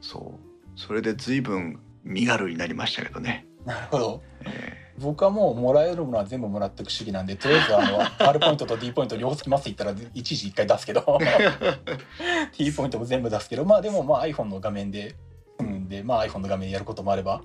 [0.01, 3.47] そうそれで随分身軽になりましたけどね。
[3.65, 4.23] なるほど。
[4.45, 11.01] え僕はもうもらえるものは全部もらっていく主義なんでとりあえずあの R ポイントと D ポイント両方つきますって言ったらいちいち一回出すけど。
[11.19, 13.65] ー T ポイントも全部出すけど。
[13.65, 15.17] まあでもまあ iPhone の画面で
[15.59, 17.43] うんでまあ iPhone の画面でやることもあれば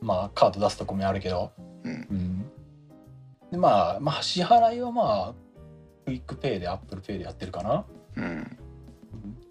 [0.00, 1.52] まあカード出すとこもあるけど。
[1.84, 1.92] うん。
[1.92, 2.50] うん。
[3.50, 5.34] でまあまあ支払いはまあ
[6.04, 7.84] クイックペイで Apple Pay でやってるかな。
[8.16, 8.58] うん。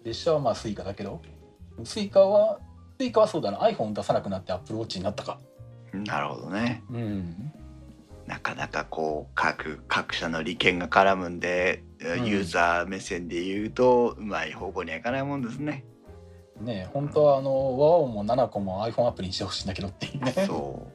[0.04, 1.20] 列車はまあ Suica だけど。
[1.82, 2.58] Suica は
[2.98, 3.58] Suica はそうだな。
[3.60, 5.38] iPhone 出さなくなって Apple Watch になったか。
[5.92, 6.82] なるほどね。
[6.90, 7.52] うん。
[8.26, 12.26] なかなかこう各各社の利権が絡むんで、ん。
[12.26, 15.84] ユーザー目線で言うとうまい方向にはいかないもんですね。
[16.60, 20.32] ねえ本当はあの和音も7個も iPhone アプリにしてほしいんだけどっていうね。
[20.32, 20.86] そ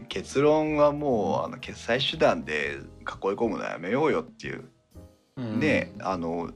[0.00, 0.06] う。
[0.06, 4.64] 結論はもうあの決済手段で囲い込むのやめようよっていう、
[5.36, 5.60] うん。
[5.60, 6.50] ねあの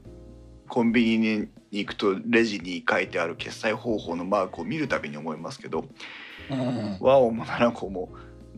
[0.67, 5.85] コンビニに行くとレジに書いてある決済方法のマークを見るたびに思いますけど
[6.49, 6.97] うん。
[6.99, 8.09] WAON も nanaco も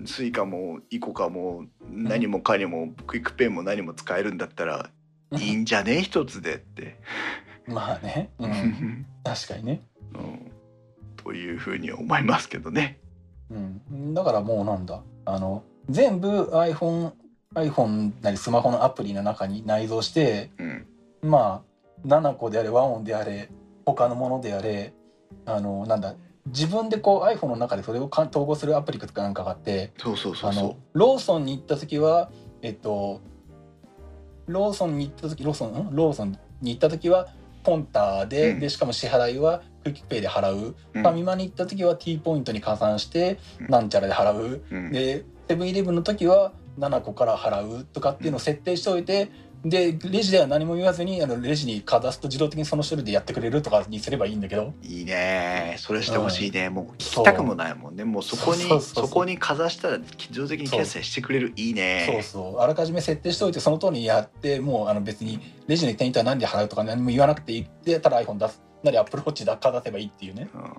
[0.05, 4.89] スイカもイコカも何もかにも QUICPay も何も使えるんだったら
[5.37, 6.97] いいんじゃね一つでって。
[7.67, 9.05] まあね、う、うんん。
[9.23, 9.81] 確かにね、
[10.15, 10.51] うん。
[11.17, 12.99] というふうに思いますけどね。
[13.49, 15.01] うん、だからもうなんだ。
[15.25, 17.11] あの全部 iPhone,
[17.53, 20.85] iPhone なりスマホのアプリの中に内蔵してうん。
[21.21, 21.70] まあ
[22.05, 23.49] nanaco であれ WAON であれ
[23.85, 24.93] 他のものであれ
[25.45, 26.15] あのなんだ
[26.47, 33.21] 自分でこう iPhone の中でそれをか統合するアプリかなんかがあってそうそうそうそあのローソンに行った時はえっと
[34.47, 35.95] ローソンに行った時ローソンん？
[35.95, 37.27] ローソンに行った時は
[37.63, 38.59] ポンターで,、うん。
[38.59, 40.75] でしかも支払いは QUICPay で払う、う。
[40.93, 43.67] ファミマに行った時は T ポイントに加算してうん。
[43.67, 44.91] なんちゃらで払う、うん。
[44.91, 49.29] でセブンイレブンの時は7個から払うとかっていうのを設定しておいて、
[49.63, 54.73] でレジでは何も言わずにあのレジにかざすと自動的にその処理でやってくれるとかにすればいいんだけど。
[54.81, 55.75] いいね。
[55.77, 58.03] それしてほしいね、もう聞きたくもないもんね。
[58.03, 61.53] もうそこにそこにかざしたら自動的に決済してくれる。
[61.55, 62.07] いいね。
[62.11, 62.59] そうそう。
[62.59, 67.67] あらかじめ設定しておいてその通りにやってもうあの別にレジの店員とは何で払うとか何も言わなくていい。
[67.83, 68.61] でただ iPhone 出す。
[68.83, 70.49] なり Apple Watch だか出せばいいっていうね。
[70.55, 70.73] うん、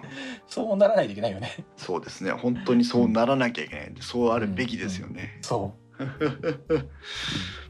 [0.48, 1.64] そうならないといけないよね。
[1.76, 2.32] そうですね。
[2.32, 3.92] 本当にそうならなきゃいけない。
[4.00, 5.76] そうあるべきですよね、そ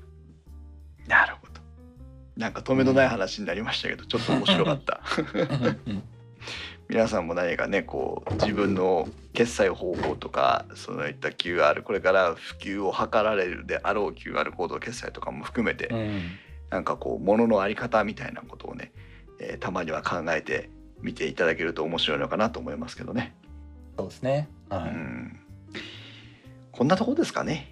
[1.07, 1.53] なるほど。
[2.37, 5.01] なんか止めのない話になりましたけどちょっと面白かった。
[6.89, 16.23] 皆さんも何かねこう自分の決済方法とかそういった QR これから普及を図られるであろう QR コード決済とかも含めて、うん。
[16.71, 18.93] なんかこう物のあり方みたいなことをね、
[19.41, 20.71] えーたまには考えて
[21.03, 23.35] みていただけると面白いのかなと思いますけどね。
[23.99, 24.49] そうですね。
[24.71, 25.41] うはい、ん。
[26.71, 27.69] こんなとこですかね。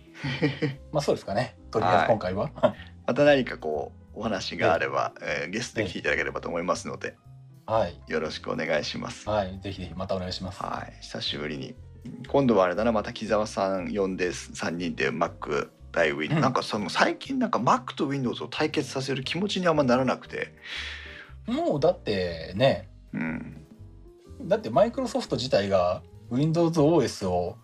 [0.92, 1.56] まあそうですかね。
[1.70, 2.04] とりあえはい。
[2.04, 2.50] ず今回は、
[3.10, 7.16] また何かこうお話があれば、えーゲストで来ていただければと思いますので
[7.66, 8.00] はい。
[8.06, 9.28] よろしくお願いします。
[9.28, 10.62] はい、ぜひぜひまたお願いします。
[10.62, 11.74] はい、久しぶりに。
[12.28, 16.40] 今度はあれだなまた木澤さん呼んで3人で Mac 対 Windows、うん。
[16.40, 20.54] なんかその最近なんか Mac と Windows を対決させる気持ちにあんまならなくて、
[21.48, 23.66] もうだってね、うん、
[24.42, 27.58] だってマイクロソフト自体が Windows OS を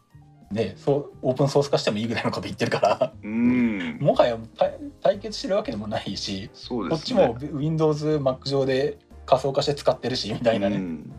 [0.51, 10.77] ね、そうオープンソース化してもいいぐらいのこと言ってるから、うん、もはや対対決してるわけでもないし、そうですこっちも Windows Mac 上で仮想化して使ってるしみたいなね。
[10.77, 11.12] うん。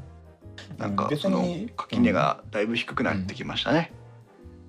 [0.77, 3.91] なんかそのに垣根がだいぶ低くなってきましたね。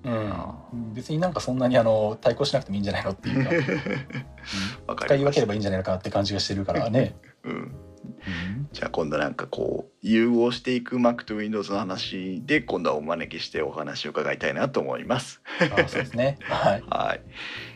[0.03, 3.57] うん、別になんかそんなにあの対抗しなくてもいいんじゃないのっていうか、 うん。
[4.87, 5.31] わか使い分。
[5.31, 7.15] ければいいんじゃないのかなって感じがしてるからね。
[7.43, 15.41] うん、うんじゃあ今度なんかこう融合していく Mac と Windows の話で今度はお招きしてお話を伺いたいなと思います。
[15.59, 16.37] あそうですね。
[16.41, 16.83] はい。
[16.87, 17.21] はい、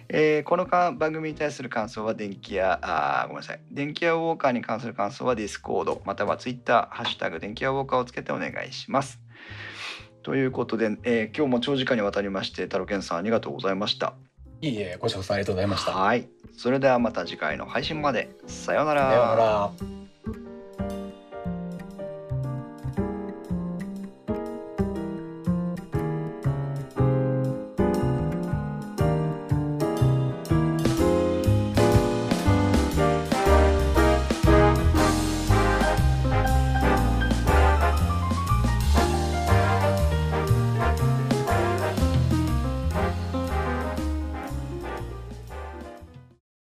[0.09, 9.19] えーこのか番組に対する感想は電気屋あーごめんなさい電気屋ウォーカーに関する感想は Discord または Twitter ハッシュタグ電気屋ウォーカーをつけてお願いします。
[10.21, 14.13] ということで、えー今日も長時間にわたりましてタロケンさんありがとうございました。
[14.61, 15.91] いいえ、ご視聴ありがとうございました。
[15.91, 20.02] はい、それではまた次回の配信までさようなさようなら。